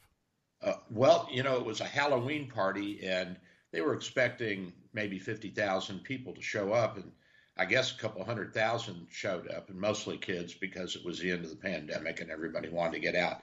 [0.62, 3.36] Uh, well, you know, it was a Halloween party, and
[3.72, 6.96] they were expecting maybe 50,000 people to show up.
[6.96, 7.10] And
[7.56, 11.30] I guess a couple hundred thousand showed up, and mostly kids because it was the
[11.30, 13.42] end of the pandemic and everybody wanted to get out.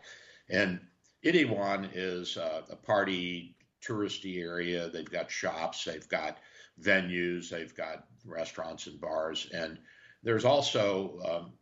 [0.50, 0.80] And
[1.24, 3.56] Itaewon is uh, a party
[3.86, 4.90] touristy area.
[4.90, 6.38] They've got shops, they've got
[6.82, 9.50] venues, they've got restaurants and bars.
[9.54, 9.78] And
[10.24, 11.54] there's also um,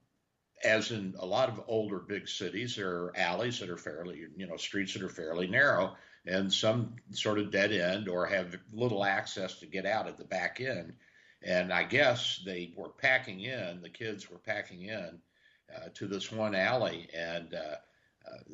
[0.63, 4.47] as in a lot of older big cities, there are alleys that are fairly, you
[4.47, 9.03] know, streets that are fairly narrow and some sort of dead end or have little
[9.03, 10.93] access to get out at the back end.
[11.43, 15.19] And I guess they were packing in, the kids were packing in
[15.75, 17.75] uh, to this one alley, and uh,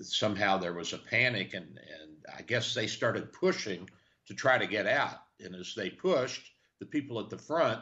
[0.02, 3.90] somehow there was a panic, and, and I guess they started pushing
[4.28, 5.20] to try to get out.
[5.40, 7.82] And as they pushed, the people at the front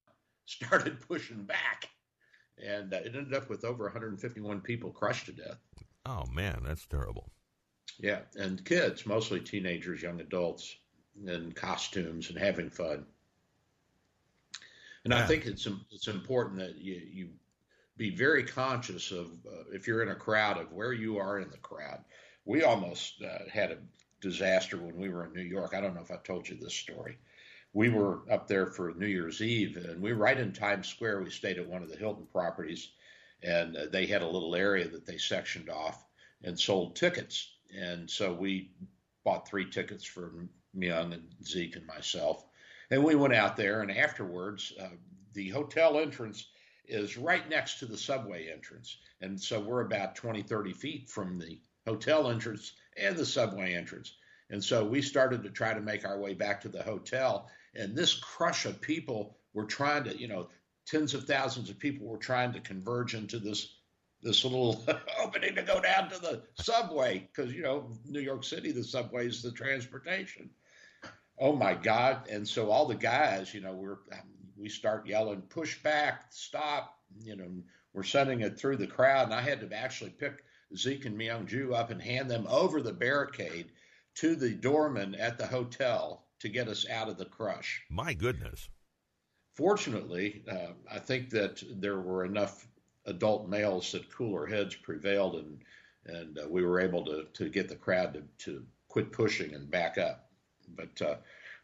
[0.46, 1.88] started pushing back
[2.62, 5.58] and it ended up with over 151 people crushed to death.
[6.06, 7.30] Oh man, that's terrible.
[7.98, 10.76] Yeah, and kids, mostly teenagers, young adults,
[11.26, 13.04] in costumes and having fun.
[15.04, 17.28] And I think it's it's important that you you
[18.02, 21.48] be very conscious of uh, if you're in a crowd of where you are in
[21.50, 22.00] the crowd.
[22.44, 23.78] We almost uh, had a
[24.20, 25.72] disaster when we were in New York.
[25.72, 27.16] I don't know if I told you this story.
[27.74, 31.22] We were up there for New Year's Eve, and we were right in Times Square.
[31.22, 32.90] We stayed at one of the Hilton properties,
[33.40, 36.04] and uh, they had a little area that they sectioned off
[36.42, 37.52] and sold tickets.
[37.72, 38.72] And so we
[39.22, 40.32] bought three tickets for
[40.76, 42.44] Myung and Zeke and myself,
[42.90, 43.80] and we went out there.
[43.80, 44.88] And afterwards, uh,
[45.34, 46.48] the hotel entrance
[46.86, 51.38] is right next to the subway entrance, and so we're about 20, 30 feet from
[51.38, 54.14] the hotel entrance and the subway entrance.
[54.50, 57.48] And so we started to try to make our way back to the hotel.
[57.74, 60.48] And this crush of people were trying to, you know,
[60.86, 63.76] tens of thousands of people were trying to converge into this
[64.22, 64.84] this little
[65.20, 69.26] opening to go down to the subway because you know New York City the subway
[69.26, 70.50] is the transportation.
[71.38, 72.28] Oh my God!
[72.28, 73.98] And so all the guys, you know, we're
[74.62, 76.96] we start yelling, push back, stop.
[77.20, 77.50] You know,
[77.92, 80.44] we're sending it through the crowd, and I had to actually pick
[80.76, 83.72] Zeke and Myung Ju up and hand them over the barricade
[84.14, 87.82] to the doorman at the hotel to get us out of the crush.
[87.90, 88.68] My goodness.
[89.54, 92.66] Fortunately, uh, I think that there were enough
[93.04, 95.58] adult males that cooler heads prevailed, and
[96.06, 99.70] and uh, we were able to to get the crowd to, to quit pushing and
[99.70, 100.30] back up.
[100.74, 101.16] But uh,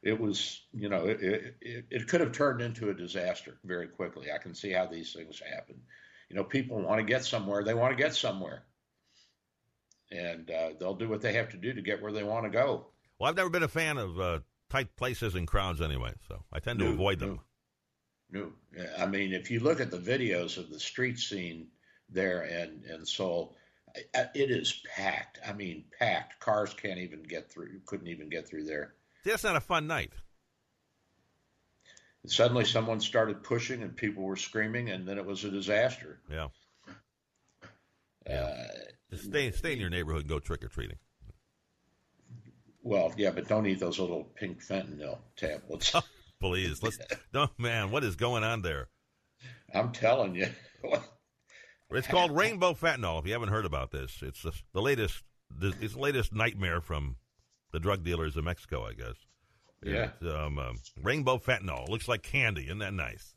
[0.02, 4.28] it was, you know, it, it it could have turned into a disaster very quickly.
[4.32, 5.80] I can see how these things happen.
[6.28, 8.62] You know, people want to get somewhere; they want to get somewhere,
[10.10, 12.50] and uh, they'll do what they have to do to get where they want to
[12.50, 12.86] go.
[13.18, 14.38] Well, I've never been a fan of uh,
[14.70, 17.40] tight places and crowds anyway, so I tend to No, avoid them.
[18.30, 18.52] No,
[18.98, 21.68] I mean, if you look at the videos of the street scene
[22.08, 23.56] there in in Seoul,
[23.94, 25.40] it is packed.
[25.46, 26.38] I mean, packed.
[26.38, 27.80] Cars can't even get through.
[27.86, 28.94] Couldn't even get through there.
[29.28, 30.12] That's not a fun night.
[32.22, 36.18] And suddenly, someone started pushing, and people were screaming, and then it was a disaster.
[36.30, 36.48] Yeah.
[38.28, 38.66] Uh,
[39.14, 40.98] stay stay in your neighborhood and go trick or treating.
[42.82, 45.94] well, yeah, but don't eat those little pink fentanyl tablets.
[46.40, 46.98] Please, let's.
[47.32, 48.88] No, man, what is going on there?
[49.74, 50.48] I'm telling you.
[51.90, 53.18] It's called rainbow fentanyl.
[53.18, 55.22] If you haven't heard about this, it's the, the latest.
[55.58, 57.16] It's the latest nightmare from
[57.72, 59.14] the drug dealers in Mexico, I guess.
[59.82, 60.10] Yeah.
[60.22, 62.64] Um, um, rainbow fentanyl looks like candy.
[62.64, 63.34] Isn't that nice?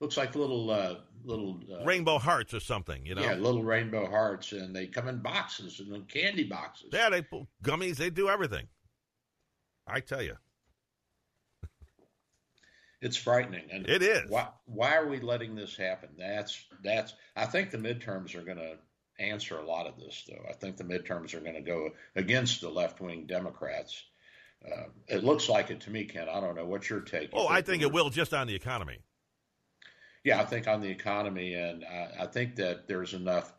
[0.00, 3.06] Looks like little uh, little uh, Rainbow hearts or something.
[3.06, 3.22] You know.
[3.22, 6.90] Yeah, little rainbow hearts, and they come in boxes and in candy boxes.
[6.92, 7.96] Yeah, they put gummies.
[7.96, 8.66] They do everything.
[9.86, 10.36] I tell you,
[13.00, 14.30] It's frightening, and It is.
[14.30, 16.10] Why, why are we letting this happen?
[16.18, 17.14] That's that's.
[17.36, 18.76] I think the midterms are going to
[19.18, 20.44] answer a lot of this, though.
[20.48, 24.02] I think the midterms are going to go against the left wing Democrats.
[24.66, 26.28] uh, it looks like it to me, Ken.
[26.28, 26.64] I don't know.
[26.64, 27.30] What's your take?
[27.32, 28.98] Oh, I think it will just on the economy.
[30.24, 33.52] Yeah, I think on the economy, and I, I think that there's enough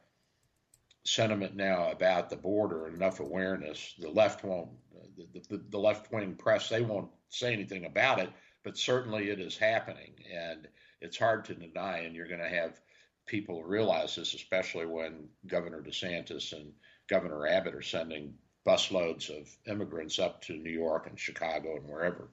[1.04, 3.94] sentiment now about the border, enough awareness.
[4.00, 4.70] The left won't,
[5.16, 8.32] the, the, the left wing press, they won't say anything about it,
[8.64, 10.68] but certainly it is happening, and
[11.02, 12.00] it's hard to deny.
[12.00, 12.82] And you're going to have
[13.26, 16.72] people realize this, especially when Governor DeSantis and
[17.08, 22.30] Governor Abbott are sending busloads of immigrants up to New York and Chicago and wherever.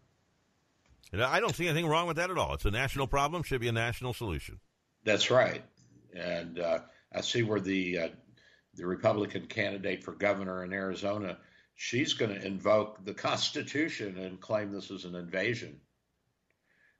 [1.12, 2.54] And I don't see anything wrong with that at all.
[2.54, 4.60] It's a national problem, should be a national solution.
[5.04, 5.62] That's right.
[6.14, 6.80] And uh,
[7.14, 8.08] I see where the uh,
[8.74, 11.36] the Republican candidate for governor in Arizona,
[11.74, 15.78] she's going to invoke the Constitution and claim this is an invasion.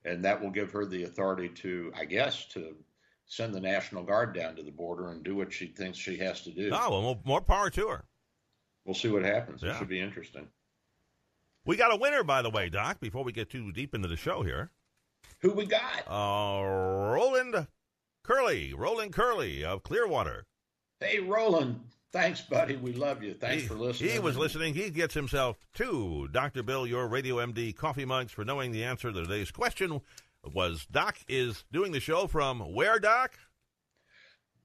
[0.05, 2.75] And that will give her the authority to, I guess, to
[3.35, 6.41] send the National Guard down to the border and do what she thinks she has
[6.41, 6.69] to do.
[6.71, 8.05] Oh, well, more power to her.
[8.85, 9.63] We'll see what happens.
[9.63, 9.71] Yeah.
[9.71, 10.47] It should be interesting.
[11.65, 14.17] We got a winner, by the way, Doc, before we get too deep into the
[14.17, 14.71] show here.
[15.39, 16.03] Who we got?
[16.07, 17.67] Uh, Roland
[18.23, 18.73] Curley.
[18.73, 20.45] Roland Curley of Clearwater.
[20.99, 21.79] Hey, Roland.
[22.11, 22.75] Thanks, buddy.
[22.75, 23.33] We love you.
[23.33, 24.11] Thanks he, for listening.
[24.11, 24.75] He was listening.
[24.75, 26.61] He gets himself two Dr.
[26.61, 30.01] Bill, your Radio MD coffee mugs for knowing the answer to today's question
[30.43, 33.33] was Doc is doing the show from where, Doc?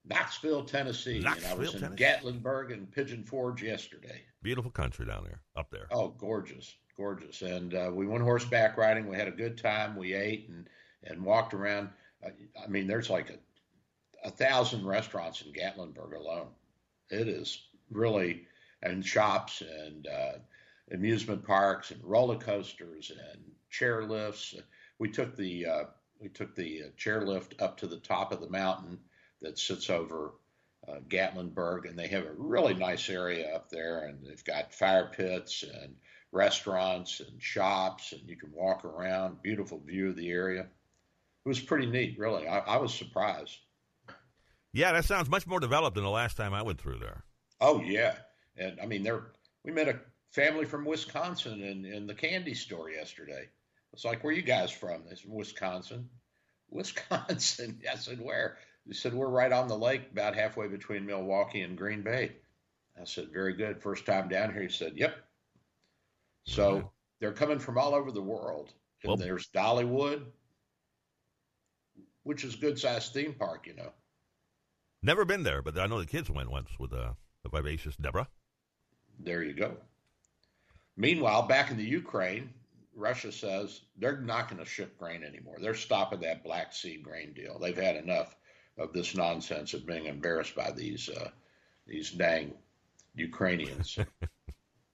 [0.04, 1.20] Knoxville, Tennessee.
[1.20, 2.04] Knoxville, and I was in Tennessee.
[2.04, 4.22] Gatlinburg and Pigeon Forge yesterday.
[4.42, 5.86] Beautiful country down there, up there.
[5.90, 7.42] Oh, gorgeous, gorgeous.
[7.42, 9.08] And uh, we went horseback riding.
[9.08, 9.96] We had a good time.
[9.96, 10.68] We ate and
[11.04, 11.90] and walked around.
[12.24, 12.30] Uh,
[12.62, 16.48] I mean, there's like a, a thousand restaurants in Gatlinburg alone.
[17.10, 18.46] It is really
[18.82, 20.32] and shops and uh,
[20.92, 24.54] amusement parks and roller coasters and chair lifts.
[24.98, 25.84] We took the uh,
[26.20, 28.98] we took the uh, chairlift up to the top of the mountain
[29.40, 30.32] that sits over
[30.88, 35.10] uh, Gatlinburg, and they have a really nice area up there, and they've got fire
[35.14, 35.94] pits and
[36.32, 39.42] restaurants and shops, and you can walk around.
[39.42, 40.62] Beautiful view of the area.
[40.62, 42.46] It was pretty neat, really.
[42.46, 43.58] I, I was surprised.
[44.72, 47.24] Yeah, that sounds much more developed than the last time I went through there.
[47.60, 48.16] Oh yeah,
[48.56, 49.32] and I mean, there
[49.64, 53.48] we met a family from Wisconsin in, in the candy store yesterday.
[53.92, 55.02] It's like, where you guys from?
[55.08, 56.08] They said, Wisconsin.
[56.70, 57.80] Wisconsin.
[57.90, 58.58] I said, where?
[58.86, 62.32] They said, we're right on the lake, about halfway between Milwaukee and Green Bay.
[63.00, 63.80] I said, very good.
[63.82, 64.62] First time down here.
[64.62, 65.16] He said, yep.
[66.44, 66.90] So Mhm.
[67.20, 68.72] they're coming from all over the world.
[69.02, 70.24] And Well- there's Dollywood,
[72.22, 73.92] which is a good sized theme park, you know.
[75.02, 77.12] Never been there, but I know the kids went once with uh,
[77.44, 78.28] the vivacious Deborah.
[79.20, 79.76] There you go.
[80.96, 82.52] Meanwhile, back in the Ukraine,
[82.98, 85.56] Russia says they're not going to ship grain anymore.
[85.60, 87.58] They're stopping that Black Sea grain deal.
[87.58, 88.36] They've had enough
[88.76, 91.30] of this nonsense of being embarrassed by these uh,
[91.86, 92.52] these dang
[93.14, 93.98] Ukrainians.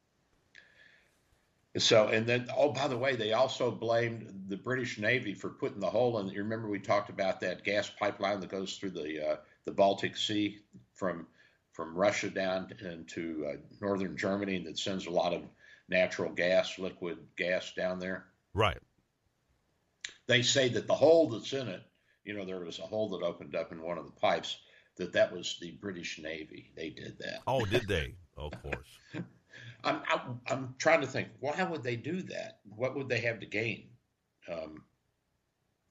[1.78, 5.80] so, and then, oh, by the way, they also blamed the British Navy for putting
[5.80, 6.28] the hole in.
[6.28, 10.16] You remember we talked about that gas pipeline that goes through the uh, the Baltic
[10.16, 10.60] Sea
[10.92, 11.26] from
[11.72, 15.42] from Russia down into uh, northern Germany that sends a lot of
[15.88, 18.26] natural gas, liquid gas down there.
[18.52, 18.78] Right.
[20.26, 21.82] They say that the hole that's in it,
[22.24, 24.58] you know, there was a hole that opened up in one of the pipes.
[24.96, 26.70] That that was the British Navy.
[26.76, 27.40] They did that.
[27.48, 28.14] Oh, did they?
[28.36, 28.98] of course.
[29.84, 31.28] I'm, I'm I'm trying to think.
[31.40, 32.60] Why would they do that?
[32.76, 33.88] What would they have to gain?
[34.50, 34.84] Um,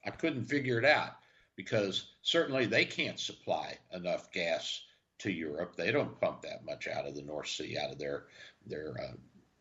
[0.05, 1.17] I couldn't figure it out
[1.55, 4.81] because certainly they can't supply enough gas
[5.19, 5.75] to Europe.
[5.75, 8.25] They don't pump that much out of the North Sea, out of their
[8.65, 9.13] their uh,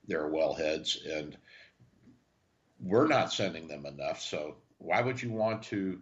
[0.06, 1.36] their wellheads, and
[2.80, 4.20] we're not sending them enough.
[4.20, 6.00] So why would you want to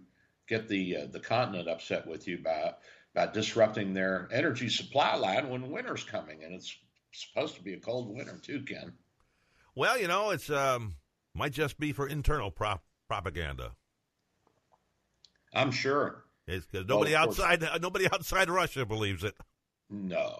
[0.48, 2.74] get the uh, the continent upset with you by
[3.14, 6.76] by disrupting their energy supply line when winter's coming and it's
[7.12, 8.92] supposed to be a cold winter too, Ken?
[9.74, 10.94] Well, you know, it's um
[11.34, 13.72] might just be for internal prop- propaganda.
[15.54, 16.24] I'm sure.
[16.46, 17.40] It's 'cause nobody course.
[17.40, 19.34] outside nobody outside Russia believes it.
[19.88, 20.38] No.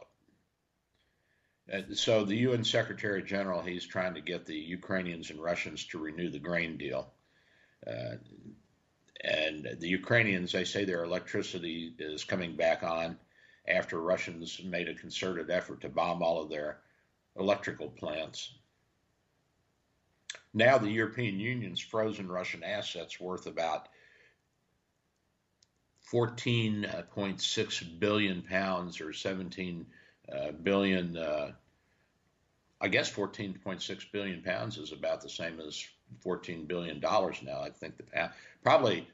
[1.71, 5.99] And so the UN Secretary General, he's trying to get the Ukrainians and Russians to
[5.99, 7.13] renew the grain deal.
[7.87, 8.17] Uh,
[9.23, 13.17] and the Ukrainians, they say their electricity is coming back on
[13.69, 16.79] after Russians made a concerted effort to bomb all of their
[17.39, 18.53] electrical plants.
[20.53, 23.89] Now the European Union's frozen Russian assets worth about
[26.13, 29.87] 14.6 billion pounds or 17
[30.35, 31.17] uh, billion.
[31.17, 31.53] Uh,
[32.81, 35.85] I guess 14.6 billion pounds is about the same as
[36.23, 37.61] 14 billion dollars now.
[37.61, 39.07] I think the pound probably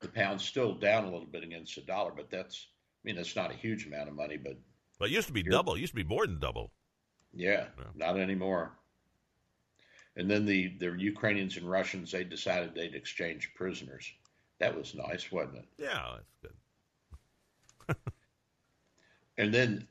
[0.00, 2.66] the pound's still down a little bit against the dollar, but that's
[3.04, 4.56] I mean it's not a huge amount of money, but
[4.98, 5.74] But it used to be double.
[5.74, 6.72] It used to be more than double.
[7.32, 7.84] yeah, Yeah.
[7.94, 8.72] not anymore.
[10.16, 14.12] And then the, the Ukrainians and Russians, they decided they'd exchange prisoners.
[14.58, 15.64] That was nice, wasn't it?
[15.78, 16.34] Yeah, that's
[17.86, 17.96] good.
[19.38, 19.86] and then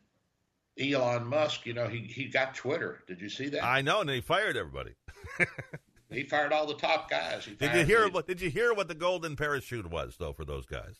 [0.79, 2.99] Elon Musk, you know, he, he got Twitter.
[3.07, 3.63] Did you see that?
[3.63, 4.91] I know, and he fired everybody.
[6.09, 7.45] he fired all the top guys.
[7.45, 8.27] He did you hear what?
[8.27, 10.95] Did you hear what the golden parachute was, though, for those guys?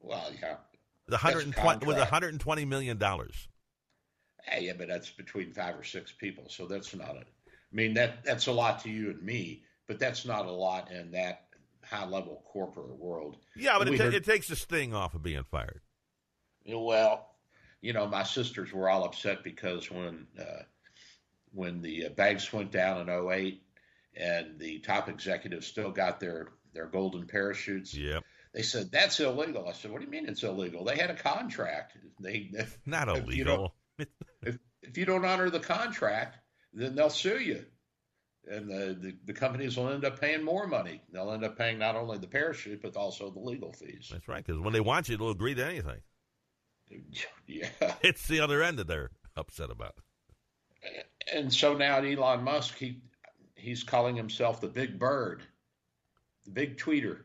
[0.00, 0.56] Well, yeah,
[1.08, 3.48] the hundred and twenty was hundred and twenty million dollars.
[4.44, 7.20] Hey, yeah, but that's between five or six people, so that's not a.
[7.20, 10.90] I mean that that's a lot to you and me, but that's not a lot
[10.90, 11.46] in that
[11.84, 13.36] high level corporate world.
[13.56, 15.80] Yeah, but it, ta- heard, it takes the sting off of being fired.
[16.66, 17.28] Well,
[17.80, 20.62] you know, my sisters were all upset because when uh,
[21.52, 23.62] when the uh, banks went down in 08
[24.16, 27.94] and the top executives still got their their golden parachutes.
[27.94, 28.24] Yep.
[28.54, 29.68] They said that's illegal.
[29.68, 30.84] I said, "What do you mean it's illegal?
[30.84, 31.96] They had a contract.
[32.20, 32.50] They
[32.86, 33.74] not illegal.
[33.98, 36.38] If you, if, if you don't honor the contract,
[36.72, 37.64] then they'll sue you,
[38.50, 41.02] and the, the, the companies will end up paying more money.
[41.12, 44.08] They'll end up paying not only the parachute but also the legal fees.
[44.10, 44.44] That's right.
[44.44, 46.00] Because when they want you, they'll agree to anything.
[47.46, 47.68] Yeah,
[48.02, 49.94] it's the other end that they're upset about.
[51.32, 53.00] And so now Elon Musk, he
[53.54, 55.42] he's calling himself the Big Bird,
[56.44, 57.20] the Big Tweeter.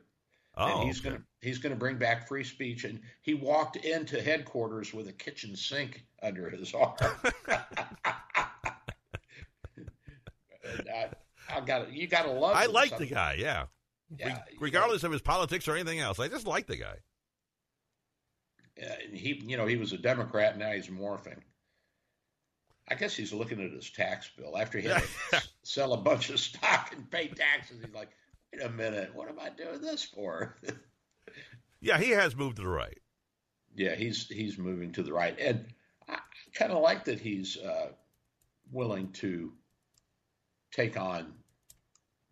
[0.55, 1.09] Oh, and he's okay.
[1.09, 2.83] going to he's going to bring back free speech.
[2.83, 6.95] And he walked into headquarters with a kitchen sink under his arm.
[10.93, 11.09] I,
[11.49, 12.07] I got you.
[12.07, 12.55] Got to love.
[12.55, 13.35] I like the guy.
[13.39, 13.65] Yeah.
[14.19, 16.97] Yeah, Re- regardless of his politics or anything else, I just like the guy.
[18.77, 20.57] And he, you know, he was a Democrat.
[20.57, 21.39] Now he's morphing.
[22.89, 26.29] I guess he's looking at his tax bill after he had to sell a bunch
[26.29, 27.77] of stock and pay taxes.
[27.83, 28.09] He's like,
[28.51, 30.57] wait a minute, what am I doing this for?
[31.81, 32.97] Yeah, he has moved to the right.
[33.75, 35.65] yeah, he's he's moving to the right, and
[36.07, 36.19] I
[36.53, 37.89] kind of like that he's uh,
[38.71, 39.51] willing to
[40.71, 41.33] take on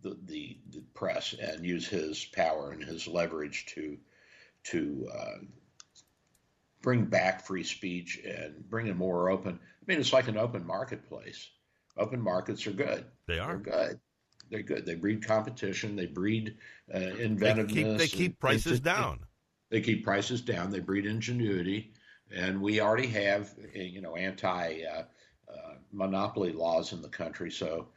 [0.02, 3.98] the, the the press and use his power and his leverage to
[4.66, 5.38] to uh,
[6.82, 9.60] bring back free speech and bring it more open.
[9.62, 11.50] I mean, it's like an open marketplace.
[11.98, 13.06] Open markets are good.
[13.28, 13.48] They are.
[13.58, 14.00] They're good.
[14.50, 14.86] They're good.
[14.86, 15.96] They breed competition.
[15.96, 16.58] They breed
[16.94, 17.74] uh, They inventiveness.
[17.74, 19.20] keep, they keep prices and- down.
[19.70, 20.70] They keep prices down.
[20.70, 21.94] They breed ingenuity,
[22.36, 25.04] and we already have uh, you know anti uh,
[25.50, 27.88] uh, monopoly laws in the country, so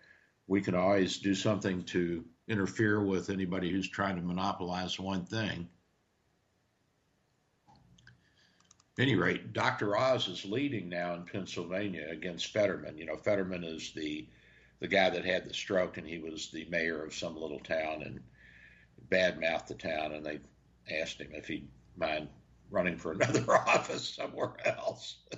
[0.47, 5.69] we can always do something to interfere with anybody who's trying to monopolize one thing.
[7.69, 7.73] At
[8.99, 9.97] any rate, Dr.
[9.97, 12.97] Oz is leading now in Pennsylvania against Fetterman.
[12.97, 14.29] You know, Fetterman is the
[14.81, 18.03] the guy that had the stroke, and he was the mayor of some little town
[18.03, 18.21] and
[19.09, 20.41] badmouthed the town, and they
[21.01, 22.29] asked him if he'd mind
[22.71, 25.17] running for another office somewhere else.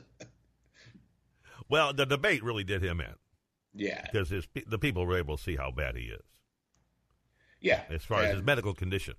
[1.68, 3.12] Well, the debate really did him in
[3.74, 6.22] yeah, because his the people were able to see how bad he is
[7.60, 7.82] yeah.
[7.90, 9.14] as far as his medical condition.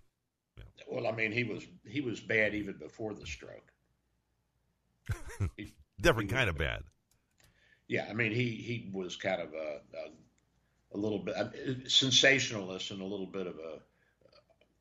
[0.87, 3.71] well, I mean, he was he was bad even before the stroke.
[5.55, 6.83] He- Different he was kind of bad.
[7.87, 11.49] Yeah, I mean, he he was kind of a a, a little bit uh,
[11.87, 13.79] sensationalist and a little bit of a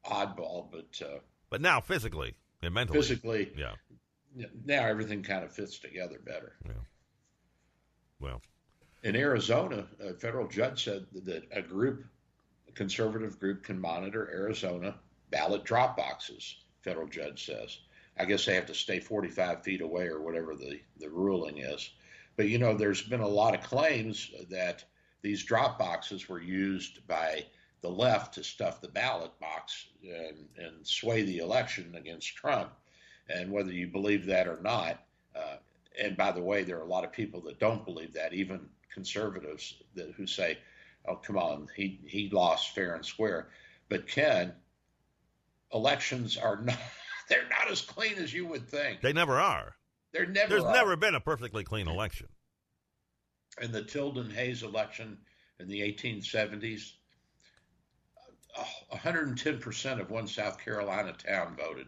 [0.08, 1.18] oddball, but uh,
[1.50, 3.74] But now physically and mentally, physically, yeah.
[4.64, 6.54] now everything kind of fits together better.
[6.64, 6.72] Yeah.
[8.20, 8.42] Well,
[9.02, 12.04] In Arizona, a federal judge said that a group,
[12.68, 14.96] a conservative group, can monitor Arizona
[15.30, 16.56] ballot drop boxes.
[16.82, 17.78] Federal judge says.
[18.18, 21.90] I guess they have to stay 45 feet away or whatever the, the ruling is.
[22.36, 24.84] But you know, there's been a lot of claims that
[25.22, 27.44] these drop boxes were used by
[27.82, 32.70] the left to stuff the ballot box and, and sway the election against Trump.
[33.28, 35.04] And whether you believe that or not,
[35.34, 35.56] uh,
[36.00, 38.68] and by the way, there are a lot of people that don't believe that, even
[38.92, 40.58] conservatives that, who say,
[41.06, 43.48] "Oh, come on, he he lost fair and square."
[43.88, 44.54] But Ken,
[45.72, 46.78] elections are not
[47.28, 49.00] they're not as clean as you would think.
[49.00, 49.74] they never are.
[50.12, 50.48] They're never.
[50.48, 50.72] There's are.
[50.72, 52.28] never been a perfectly clean election.
[53.60, 55.18] in the Tilden Hayes election
[55.60, 56.92] in the 1870s.
[58.58, 58.64] uh,
[58.96, 61.86] 110% of one South Carolina town voted.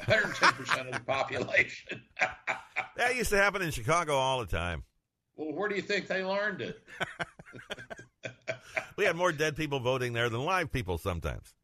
[0.00, 2.02] 110% of the population.
[2.96, 4.82] That used to happen in Chicago all the time.
[5.36, 6.82] well, where do you think they learned it?
[8.96, 11.54] We had more dead people voting there than live people sometimes.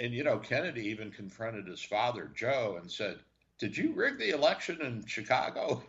[0.00, 3.18] And you know, Kennedy even confronted his father, Joe, and said,
[3.58, 5.82] "Did you rig the election in Chicago?"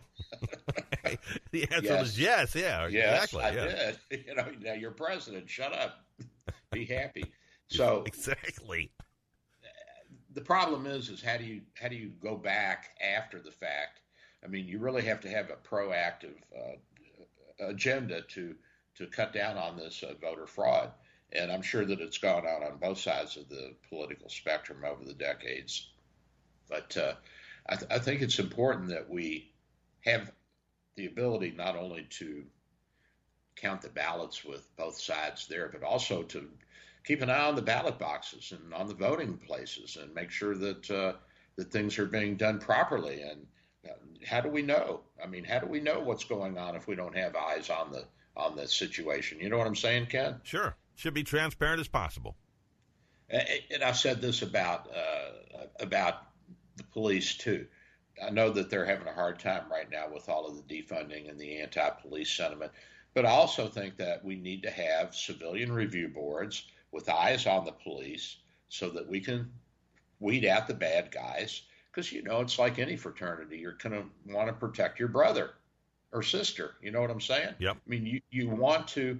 [1.50, 2.00] The answer Yes.
[2.00, 3.42] was yes, yeah, yes, exactly.
[3.44, 3.92] I yeah.
[4.10, 4.24] did.
[4.26, 5.48] You know, now you're president.
[5.50, 6.04] Shut up.
[6.72, 7.24] Be happy.
[7.68, 8.90] So Exactly.
[10.32, 14.00] the problem is, is how do you how do you go back after the fact?
[14.44, 16.76] I mean, you really have to have a proactive uh,
[17.64, 18.54] agenda to
[18.96, 20.90] to cut down on this uh, voter fraud.
[21.34, 25.04] And I'm sure that it's gone on on both sides of the political spectrum over
[25.04, 25.88] the decades.
[26.68, 27.14] But uh,
[27.68, 29.52] I, th- I think it's important that we
[30.02, 30.32] have
[30.96, 32.44] the ability not only to
[33.56, 36.48] count the ballots with both sides there, but also to
[37.04, 40.54] keep an eye on the ballot boxes and on the voting places and make sure
[40.54, 41.12] that uh,
[41.56, 43.22] that things are being done properly.
[43.22, 43.46] And
[43.88, 43.92] uh,
[44.26, 45.00] how do we know?
[45.22, 47.92] I mean, how do we know what's going on if we don't have eyes on
[47.92, 48.04] the
[48.36, 49.40] on the situation?
[49.40, 50.40] You know what I'm saying, Ken?
[50.42, 50.74] Sure.
[50.96, 52.36] Should be transparent as possible.
[53.28, 56.22] And I've said this about uh, about
[56.76, 57.66] the police too.
[58.24, 61.28] I know that they're having a hard time right now with all of the defunding
[61.28, 62.70] and the anti-police sentiment,
[63.12, 67.64] but I also think that we need to have civilian review boards with eyes on
[67.64, 68.36] the police
[68.68, 69.50] so that we can
[70.20, 71.62] weed out the bad guys.
[71.90, 75.50] Because you know it's like any fraternity, you're going to want to protect your brother
[76.12, 76.74] or sister.
[76.82, 77.54] You know what I'm saying?
[77.58, 77.76] Yep.
[77.76, 79.18] I mean, you you want to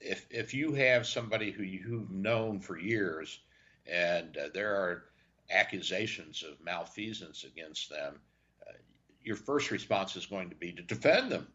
[0.00, 3.40] if if you have somebody who you've known for years
[3.86, 5.04] and uh, there are
[5.50, 8.20] accusations of malfeasance against them,
[8.66, 8.72] uh,
[9.22, 11.46] your first response is going to be to defend them.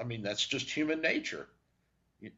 [0.00, 1.48] I mean, that's just human nature.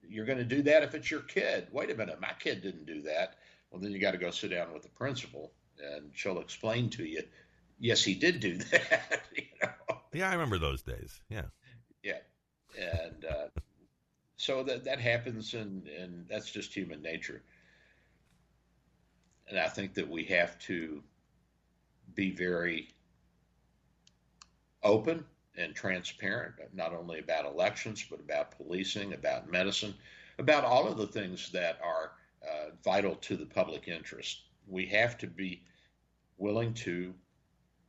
[0.07, 1.69] You're going to do that if it's your kid.
[1.73, 3.37] Wait a minute, my kid didn't do that.
[3.71, 5.53] Well, then you got to go sit down with the principal,
[5.83, 7.23] and she'll explain to you.
[7.79, 9.23] Yes, he did do that.
[9.35, 9.97] you know?
[10.13, 11.21] Yeah, I remember those days.
[11.31, 11.45] Yeah.
[12.03, 12.19] Yeah,
[12.79, 13.61] and uh,
[14.41, 17.43] so that that happens, and and that's just human nature.
[19.49, 21.03] And I think that we have to
[22.15, 22.89] be very
[24.83, 25.27] open
[25.59, 29.95] and transparent, not only about elections, but about policing, about medicine,
[30.39, 32.13] about all of the things that are
[32.43, 34.45] uh, vital to the public interest.
[34.67, 35.65] We have to be
[36.39, 37.13] willing to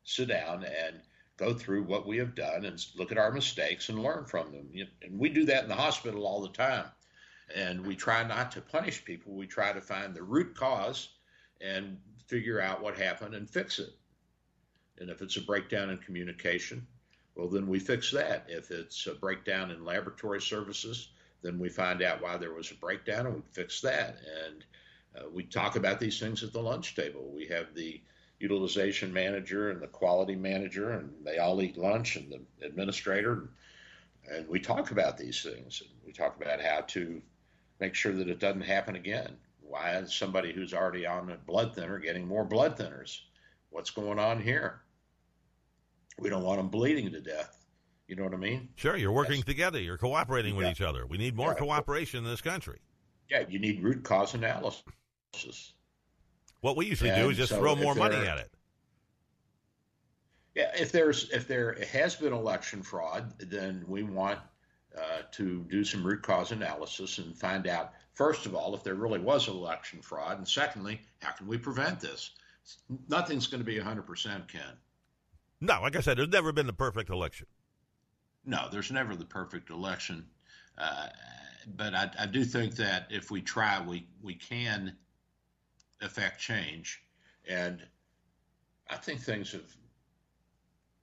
[0.04, 1.00] sit down and
[1.42, 4.70] go through what we have done and look at our mistakes and learn from them.
[5.02, 6.86] And we do that in the hospital all the time.
[7.56, 9.34] And we try not to punish people.
[9.34, 11.10] We try to find the root cause
[11.60, 13.90] and figure out what happened and fix it.
[15.00, 16.86] And if it's a breakdown in communication,
[17.36, 18.46] well, then we fix that.
[18.48, 21.10] If it's a breakdown in laboratory services,
[21.42, 24.20] then we find out why there was a breakdown and we fix that.
[24.46, 24.64] And
[25.18, 27.32] uh, we talk about these things at the lunch table.
[27.34, 28.00] We have the
[28.42, 33.50] utilization manager and the quality manager, and they all eat lunch, and the administrator,
[34.32, 35.82] and we talk about these things.
[35.82, 37.22] And we talk about how to
[37.80, 39.36] make sure that it doesn't happen again.
[39.62, 43.20] Why is somebody who's already on a blood thinner getting more blood thinners?
[43.70, 44.82] What's going on here?
[46.20, 47.66] We don't want them bleeding to death.
[48.08, 48.68] You know what I mean?
[48.76, 49.80] Sure, you're working That's, together.
[49.80, 51.06] You're cooperating with each other.
[51.06, 52.80] We need more yeah, cooperation in this country.
[53.30, 54.84] Yeah, you need root cause analysis.
[56.62, 58.52] What we usually and do is just so throw more money at it.
[60.56, 64.40] Yeah, if there's if there has been election fraud, then we want
[64.98, 68.96] uh, to do some root cause analysis and find out first of all if there
[68.96, 72.32] really was election fraud, and secondly, how can we prevent this?
[73.08, 74.62] Nothing's going to be 100%, Ken.
[75.62, 77.48] No, like I said, there's never been the perfect election.
[78.46, 80.26] No, there's never the perfect election.
[80.78, 81.08] Uh,
[81.76, 84.96] but I, I, do think that if we try, we we can
[86.02, 87.04] affect change.
[87.48, 87.82] And
[88.90, 89.76] I think things have,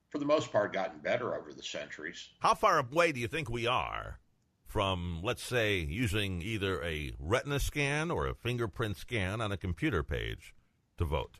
[0.09, 2.29] for the most part, gotten better over the centuries.
[2.39, 4.19] How far away do you think we are
[4.65, 10.03] from, let's say, using either a retina scan or a fingerprint scan on a computer
[10.03, 10.53] page
[10.97, 11.39] to vote?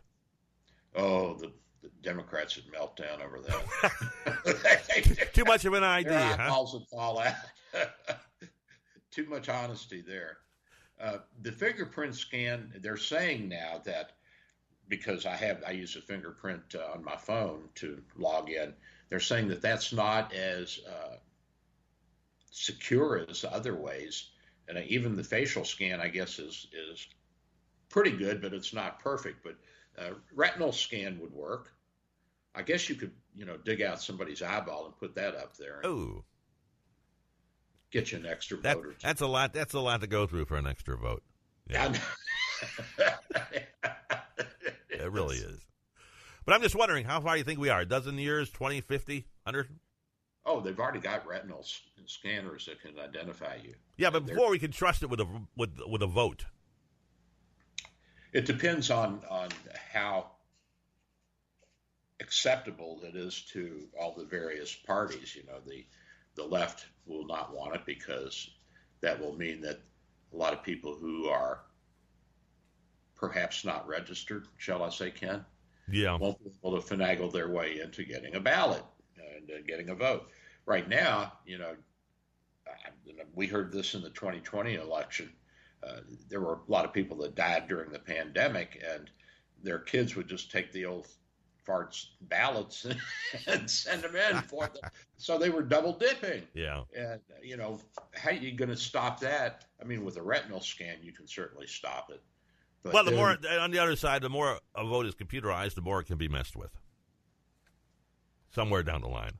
[0.96, 1.52] Oh, the,
[1.82, 5.30] the Democrats would melt down over that.
[5.34, 6.80] Too much of an idea, Their eyeballs huh?
[6.80, 7.36] would fall out.
[9.12, 10.38] Too much honesty there.
[11.00, 14.12] Uh, the fingerprint scan, they're saying now that
[14.90, 18.74] because I have I use a fingerprint uh, on my phone to log in,
[19.10, 21.16] they're saying that that's not as uh,
[22.52, 24.32] secure as other ways,
[24.68, 27.08] and even the facial scan, I guess, is is
[27.90, 29.44] pretty good, but it's not perfect.
[29.44, 29.56] But
[29.98, 31.72] uh, retinal scan would work.
[32.56, 35.82] I guess you could, you know, dig out somebody's eyeball and put that up there.
[35.86, 36.24] Oh,
[37.92, 38.96] get you an extra that, vote.
[39.02, 39.54] That's a lot.
[39.54, 41.24] That's a lot to go through for an extra vote.
[41.72, 41.94] Yeah.
[44.90, 45.60] it really is.
[46.46, 47.82] But I'm just wondering, how far do you think we are?
[47.82, 49.70] A dozen years, 20, 50, 100?
[50.46, 51.64] Oh, they've already got retinal
[52.08, 53.76] scanners that can identify you.
[53.98, 56.46] Yeah, but before we can trust it with a with with a vote.
[58.34, 59.50] It depends on on
[59.94, 60.32] how
[62.20, 65.36] acceptable it is to all the various parties.
[65.36, 65.86] You know, the
[66.36, 68.50] the left will not want it because
[69.02, 69.80] that will mean that
[70.34, 71.62] a lot of people who are
[73.16, 75.44] perhaps not registered, shall I say, Ken,
[75.92, 78.84] yeah, won't be able to finagle their way into getting a ballot
[79.18, 80.30] and uh, getting a vote.
[80.66, 81.76] Right now, you know,
[83.34, 85.32] we heard this in the 2020 election.
[85.82, 89.10] Uh, there were a lot of people that died during the pandemic, and
[89.64, 91.08] their kids would just take the old
[91.68, 92.86] farts ballots
[93.48, 94.92] and send them in for them.
[95.20, 96.44] So they were double dipping.
[96.54, 96.84] Yeah.
[96.96, 97.80] And, you know,
[98.14, 99.66] how are you going to stop that?
[99.82, 102.22] I mean, with a retinal scan, you can certainly stop it.
[102.84, 105.82] But well, the more, on the other side, the more a vote is computerized, the
[105.82, 106.72] more it can be messed with.
[108.52, 109.34] Somewhere down the line.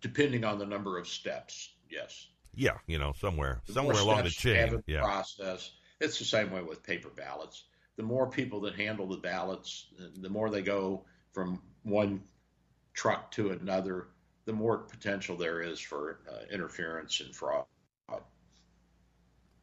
[0.00, 2.26] Depending on the number of steps, yes.
[2.54, 4.82] Yeah, you know, somewhere, the somewhere along the chain.
[4.86, 5.00] yeah.
[5.00, 5.70] Process.
[6.00, 7.64] It's the same way with paper ballots
[7.98, 12.22] the more people that handle the ballots, the more they go from one
[12.98, 14.08] truck to another,
[14.44, 17.64] the more potential there is for uh, interference and fraud.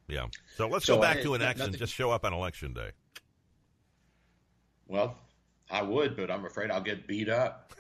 [0.07, 0.27] Yeah.
[0.55, 1.65] So let's so go back I, to an action.
[1.65, 2.91] Nothing, just show up on election day.
[4.87, 5.17] Well,
[5.69, 7.73] I would, but I'm afraid I'll get beat up.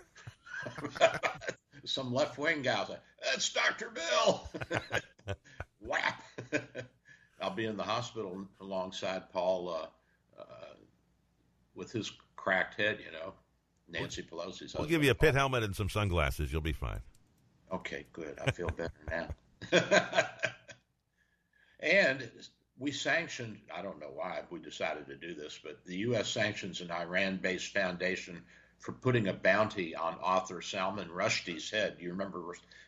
[1.85, 3.91] Some left wing guys like, that's Dr.
[3.93, 4.49] Bill.
[5.79, 6.21] Whap.
[7.39, 10.73] I'll be in the hospital alongside Paul uh, uh,
[11.75, 13.33] with his cracked head, you know,
[13.87, 14.75] Nancy Pelosi's.
[14.77, 16.51] We'll give you a pith helmet and some sunglasses.
[16.51, 17.01] You'll be fine.
[17.71, 18.37] Okay, good.
[18.45, 19.27] I feel better now.
[21.79, 22.29] and
[22.77, 26.29] we sanctioned, I don't know why we decided to do this, but the U.S.
[26.29, 28.41] sanctions an Iran based foundation
[28.79, 31.97] for putting a bounty on author Salman Rushdie's head.
[31.97, 32.41] Do you remember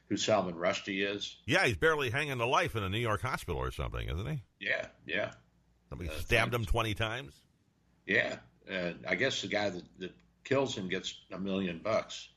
[0.10, 1.38] who Salman Rushdie is?
[1.46, 4.44] Yeah, he's barely hanging to life in a New York hospital or something, isn't he?
[4.60, 5.32] Yeah, yeah.
[5.90, 7.34] Somebody uh, stabbed him 20 times?
[8.06, 8.38] Yeah.
[8.70, 10.12] And I guess the guy that, that
[10.48, 12.30] kills him gets a million bucks.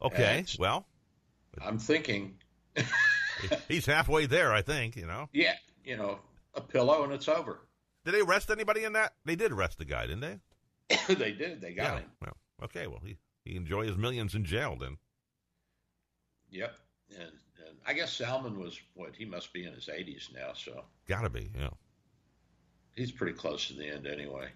[0.00, 0.38] Okay.
[0.38, 0.86] And well,
[1.60, 2.36] I'm thinking.
[3.68, 5.28] he's halfway there, I think, you know?
[5.32, 5.54] Yeah.
[5.84, 6.18] You know,
[6.54, 7.60] a pillow and it's over.
[8.04, 9.14] Did they arrest anybody in that?
[9.24, 10.38] They did arrest the guy, didn't they?
[11.14, 11.60] they did.
[11.60, 11.98] They got yeah.
[11.98, 12.10] him.
[12.20, 12.86] Well, okay.
[12.86, 14.98] Well, he, he enjoy his millions in jail then.
[16.50, 16.76] Yep.
[17.10, 17.32] And,
[17.66, 20.52] and I guess Salman was what he must be in his 80s now.
[20.54, 21.50] So gotta be.
[21.58, 21.70] Yeah
[22.96, 24.48] he's pretty close to the end anyway.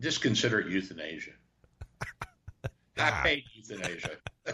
[0.00, 1.32] Just consider it euthanasia.
[2.98, 4.16] I paid euthanasia.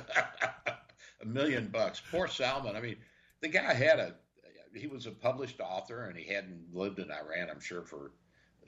[1.22, 2.02] a million bucks.
[2.10, 2.76] Poor Salman.
[2.76, 2.96] I mean,
[3.40, 4.14] the guy had a.
[4.74, 8.10] He was a published author, and he hadn't lived in Iran, I'm sure, for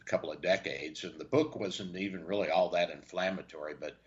[0.00, 1.02] a couple of decades.
[1.02, 3.74] And the book wasn't even really all that inflammatory.
[3.78, 3.98] But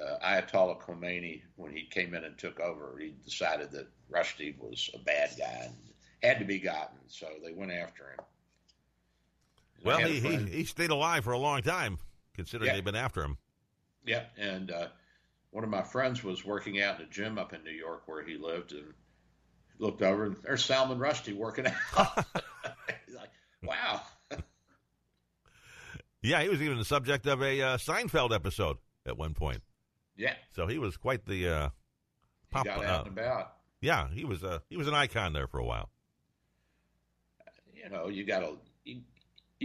[0.00, 4.88] uh, Ayatollah Khomeini, when he came in and took over, he decided that Rushdie was
[4.94, 5.74] a bad guy and
[6.22, 6.98] had to be gotten.
[7.08, 8.24] So they went after him.
[9.82, 11.98] Well, he, he, he stayed alive for a long time,
[12.34, 12.74] considering yeah.
[12.74, 13.38] they've been after him.
[14.06, 14.88] Yeah, and uh,
[15.50, 18.24] one of my friends was working out in a gym up in New York where
[18.24, 18.94] he lived, and
[19.78, 21.74] looked over and there's Salman Rushdie working out.
[23.06, 23.30] He's like,
[23.62, 24.02] wow.
[26.22, 29.62] yeah, he was even the subject of a uh, Seinfeld episode at one point.
[30.16, 30.34] Yeah.
[30.54, 31.68] So he was quite the uh,
[32.50, 32.66] pop.
[32.66, 33.52] He got out uh, and about.
[33.80, 35.90] Yeah, he was uh, he was an icon there for a while.
[37.74, 39.00] You know, you got to you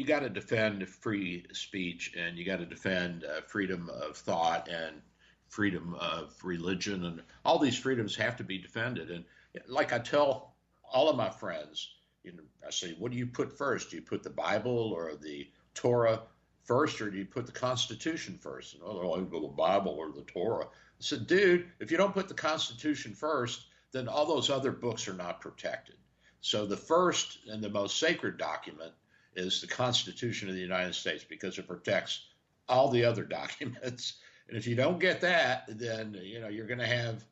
[0.03, 5.01] got to defend free speech and you got to defend uh, freedom of thought and
[5.47, 9.09] freedom of religion and all these freedoms have to be defended.
[9.09, 9.25] And
[9.67, 10.53] like i tell
[10.91, 13.89] all of my friends you know i say what do you put first?
[13.89, 16.21] Do you put the bible or the torah
[16.63, 18.75] first or do you put the constitution first?
[18.75, 20.65] And oh i go the bible or the torah.
[20.65, 25.07] I said dude if you don't put the constitution first then all those other books
[25.07, 25.95] are not protected.
[26.41, 28.93] So the first and the most sacred document
[29.35, 32.27] is the Constitution of the United States because it protects
[32.67, 34.15] all the other documents.
[34.47, 37.23] And if you don't get that, then you know you're going to have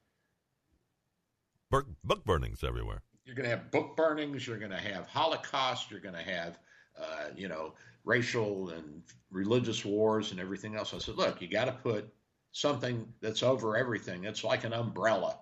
[1.72, 3.02] book, book burnings everywhere.
[3.26, 4.48] You're going to have book burnings.
[4.48, 5.92] You're going to have Holocaust.
[5.92, 6.60] You're going to have
[7.00, 7.74] uh, you know
[8.06, 10.94] racial and religious wars and everything else.
[10.94, 12.08] I said, look, you got to put
[12.54, 14.24] something that's over everything.
[14.24, 15.40] It's like an umbrella.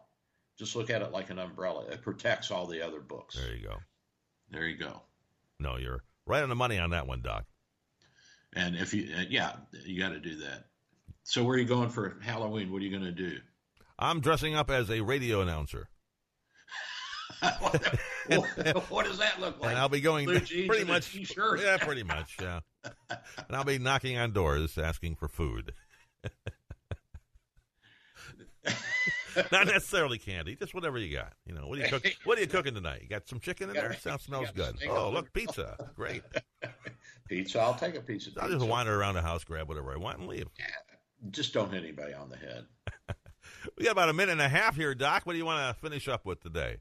[0.58, 1.86] Just look at it like an umbrella.
[1.92, 3.36] It protects all the other books.
[3.36, 3.78] There you go.
[4.50, 5.02] There you go.
[5.60, 7.46] No, you're Right on the money on that one, Doc.
[8.56, 9.54] And if you, uh, yeah,
[9.86, 10.66] you got to do that.
[11.24, 12.72] So where are you going for Halloween?
[12.72, 13.38] What are you going to do?
[14.00, 15.90] I'm dressing up as a radio announcer.
[17.60, 19.72] what, what, does that look like?
[19.72, 21.16] And I'll be going pretty much.
[21.16, 22.38] Yeah, pretty much.
[22.42, 22.60] Yeah.
[23.10, 25.74] and I'll be knocking on doors asking for food.
[29.52, 31.34] Not necessarily candy, just whatever you got.
[31.46, 32.06] You know, what are you cook?
[32.24, 33.02] What are you cooking tonight?
[33.02, 33.94] You got some chicken in there?
[34.00, 34.76] Sounds smells good.
[34.90, 36.24] Oh, look, pizza, great.
[37.28, 38.38] pizza, I'll take a piece of.
[38.40, 40.48] I'll just wander around the house, grab whatever I want, and leave.
[40.58, 40.66] Yeah,
[41.32, 42.66] just don't hit anybody on the head.
[43.78, 45.26] we got about a minute and a half here, Doc.
[45.26, 46.78] What do you want to finish up with today?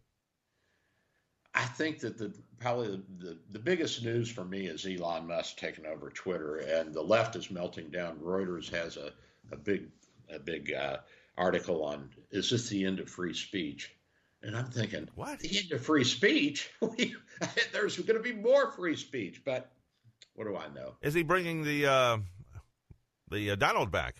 [1.54, 5.56] I think that the probably the, the, the, biggest news for me is Elon Musk
[5.56, 8.16] taking over Twitter, and the left is melting down.
[8.16, 9.12] Reuters has a,
[9.52, 9.88] a big
[10.30, 10.98] a big uh,
[11.36, 13.94] article on is this the end of free speech?
[14.42, 15.38] And I'm thinking, what?
[15.38, 16.68] The end of free speech?
[17.72, 19.70] There's going to be more free speech, but
[20.34, 20.96] what do I know?
[21.00, 22.18] Is he bringing the uh,
[23.30, 24.16] the uh, Donald back?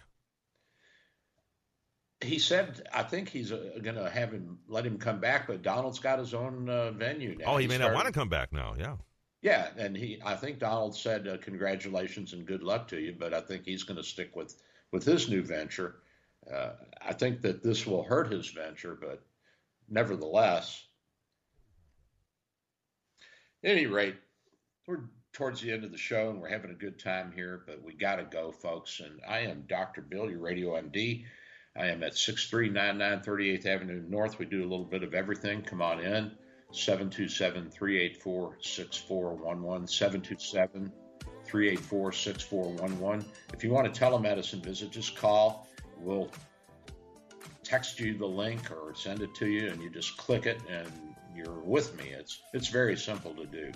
[2.20, 5.62] He said, I think he's uh, going to have him let him come back, but
[5.62, 7.44] Donald's got his own uh, venue now.
[7.48, 8.74] Oh, he, he may started, not want to come back now.
[8.78, 8.96] Yeah.
[9.42, 13.34] Yeah, and he, I think Donald said uh, congratulations and good luck to you, but
[13.34, 14.54] I think he's going to stick with
[14.90, 15.96] with his new venture.
[16.52, 16.70] Uh,
[17.00, 19.22] I think that this will hurt his venture, but
[19.88, 20.82] nevertheless,
[23.62, 24.16] at any rate,
[24.86, 27.82] we're towards the end of the show and we're having a good time here, but
[27.82, 29.00] we got to go, folks.
[29.00, 30.00] And I am Dr.
[30.00, 31.24] Bill, your radio MD.
[31.76, 34.38] I am at 6399 38th Avenue North.
[34.38, 35.62] We do a little bit of everything.
[35.62, 36.30] Come on in.
[36.70, 39.88] 727 384 6411.
[39.88, 40.92] 727
[41.44, 43.26] 384 6411.
[43.52, 45.68] If you want a telemedicine visit, just call.
[46.04, 46.30] We'll
[47.62, 50.86] text you the link or send it to you, and you just click it, and
[51.34, 52.10] you're with me.
[52.10, 53.72] It's it's very simple to do.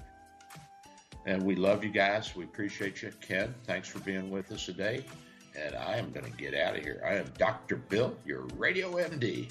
[1.27, 2.35] And we love you guys.
[2.37, 3.13] We appreciate you.
[3.21, 5.05] Ken, thanks for being with us today.
[5.57, 7.03] And I am going to get out of here.
[7.05, 7.77] I am Dr.
[7.77, 9.51] Bill, your radio MD.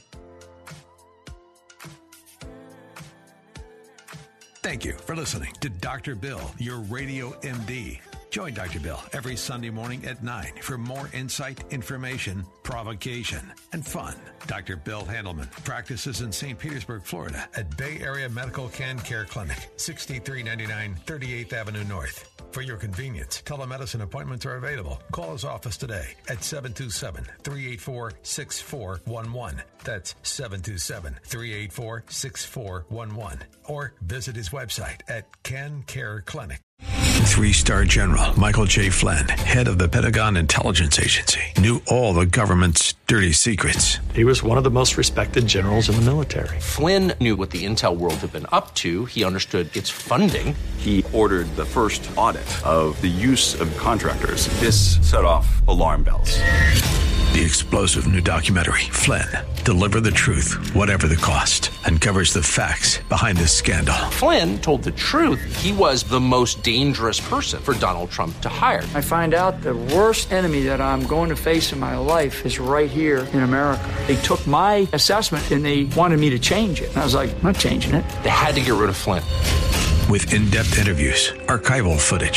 [4.64, 6.16] Thank you for listening to Dr.
[6.16, 8.00] Bill, your radio MD.
[8.38, 8.80] Join Dr.
[8.80, 14.14] Bill every Sunday morning at 9 for more insight, information, provocation, and fun.
[14.46, 14.76] Dr.
[14.76, 16.60] Bill Handelman practices in St.
[16.60, 22.32] Petersburg, Florida at Bay Area Medical Can Care Clinic, 6399 38th Avenue North.
[22.58, 25.00] For your convenience, telemedicine appointments are available.
[25.12, 29.62] Call his office today at 727 384 6411.
[29.84, 33.44] That's 727 384 6411.
[33.66, 36.62] Or visit his website at Can Care Clinic.
[37.28, 38.90] Three star general Michael J.
[38.90, 44.00] Flynn, head of the Pentagon Intelligence Agency, knew all the government's dirty secrets.
[44.14, 46.60] He was one of the most respected generals in the military.
[46.60, 50.56] Flynn knew what the intel world had been up to, he understood its funding.
[50.78, 54.48] He ordered the first audit of the use of contractors.
[54.60, 56.40] This set off alarm bells.
[57.34, 59.28] The explosive new documentary, Flynn,
[59.64, 63.94] Deliver the Truth, Whatever the Cost, uncovers the facts behind this scandal.
[64.16, 65.40] Flynn told the truth.
[65.62, 68.80] He was the most dangerous person for Donald Trump to hire.
[68.96, 72.58] I find out the worst enemy that I'm going to face in my life is
[72.58, 73.84] right here in America.
[74.08, 76.90] They took my assessment and they wanted me to change it.
[76.90, 78.08] And I was like, I'm not changing it.
[78.24, 79.22] They had to get rid of Flynn.
[80.10, 82.37] With in depth interviews, archival footage,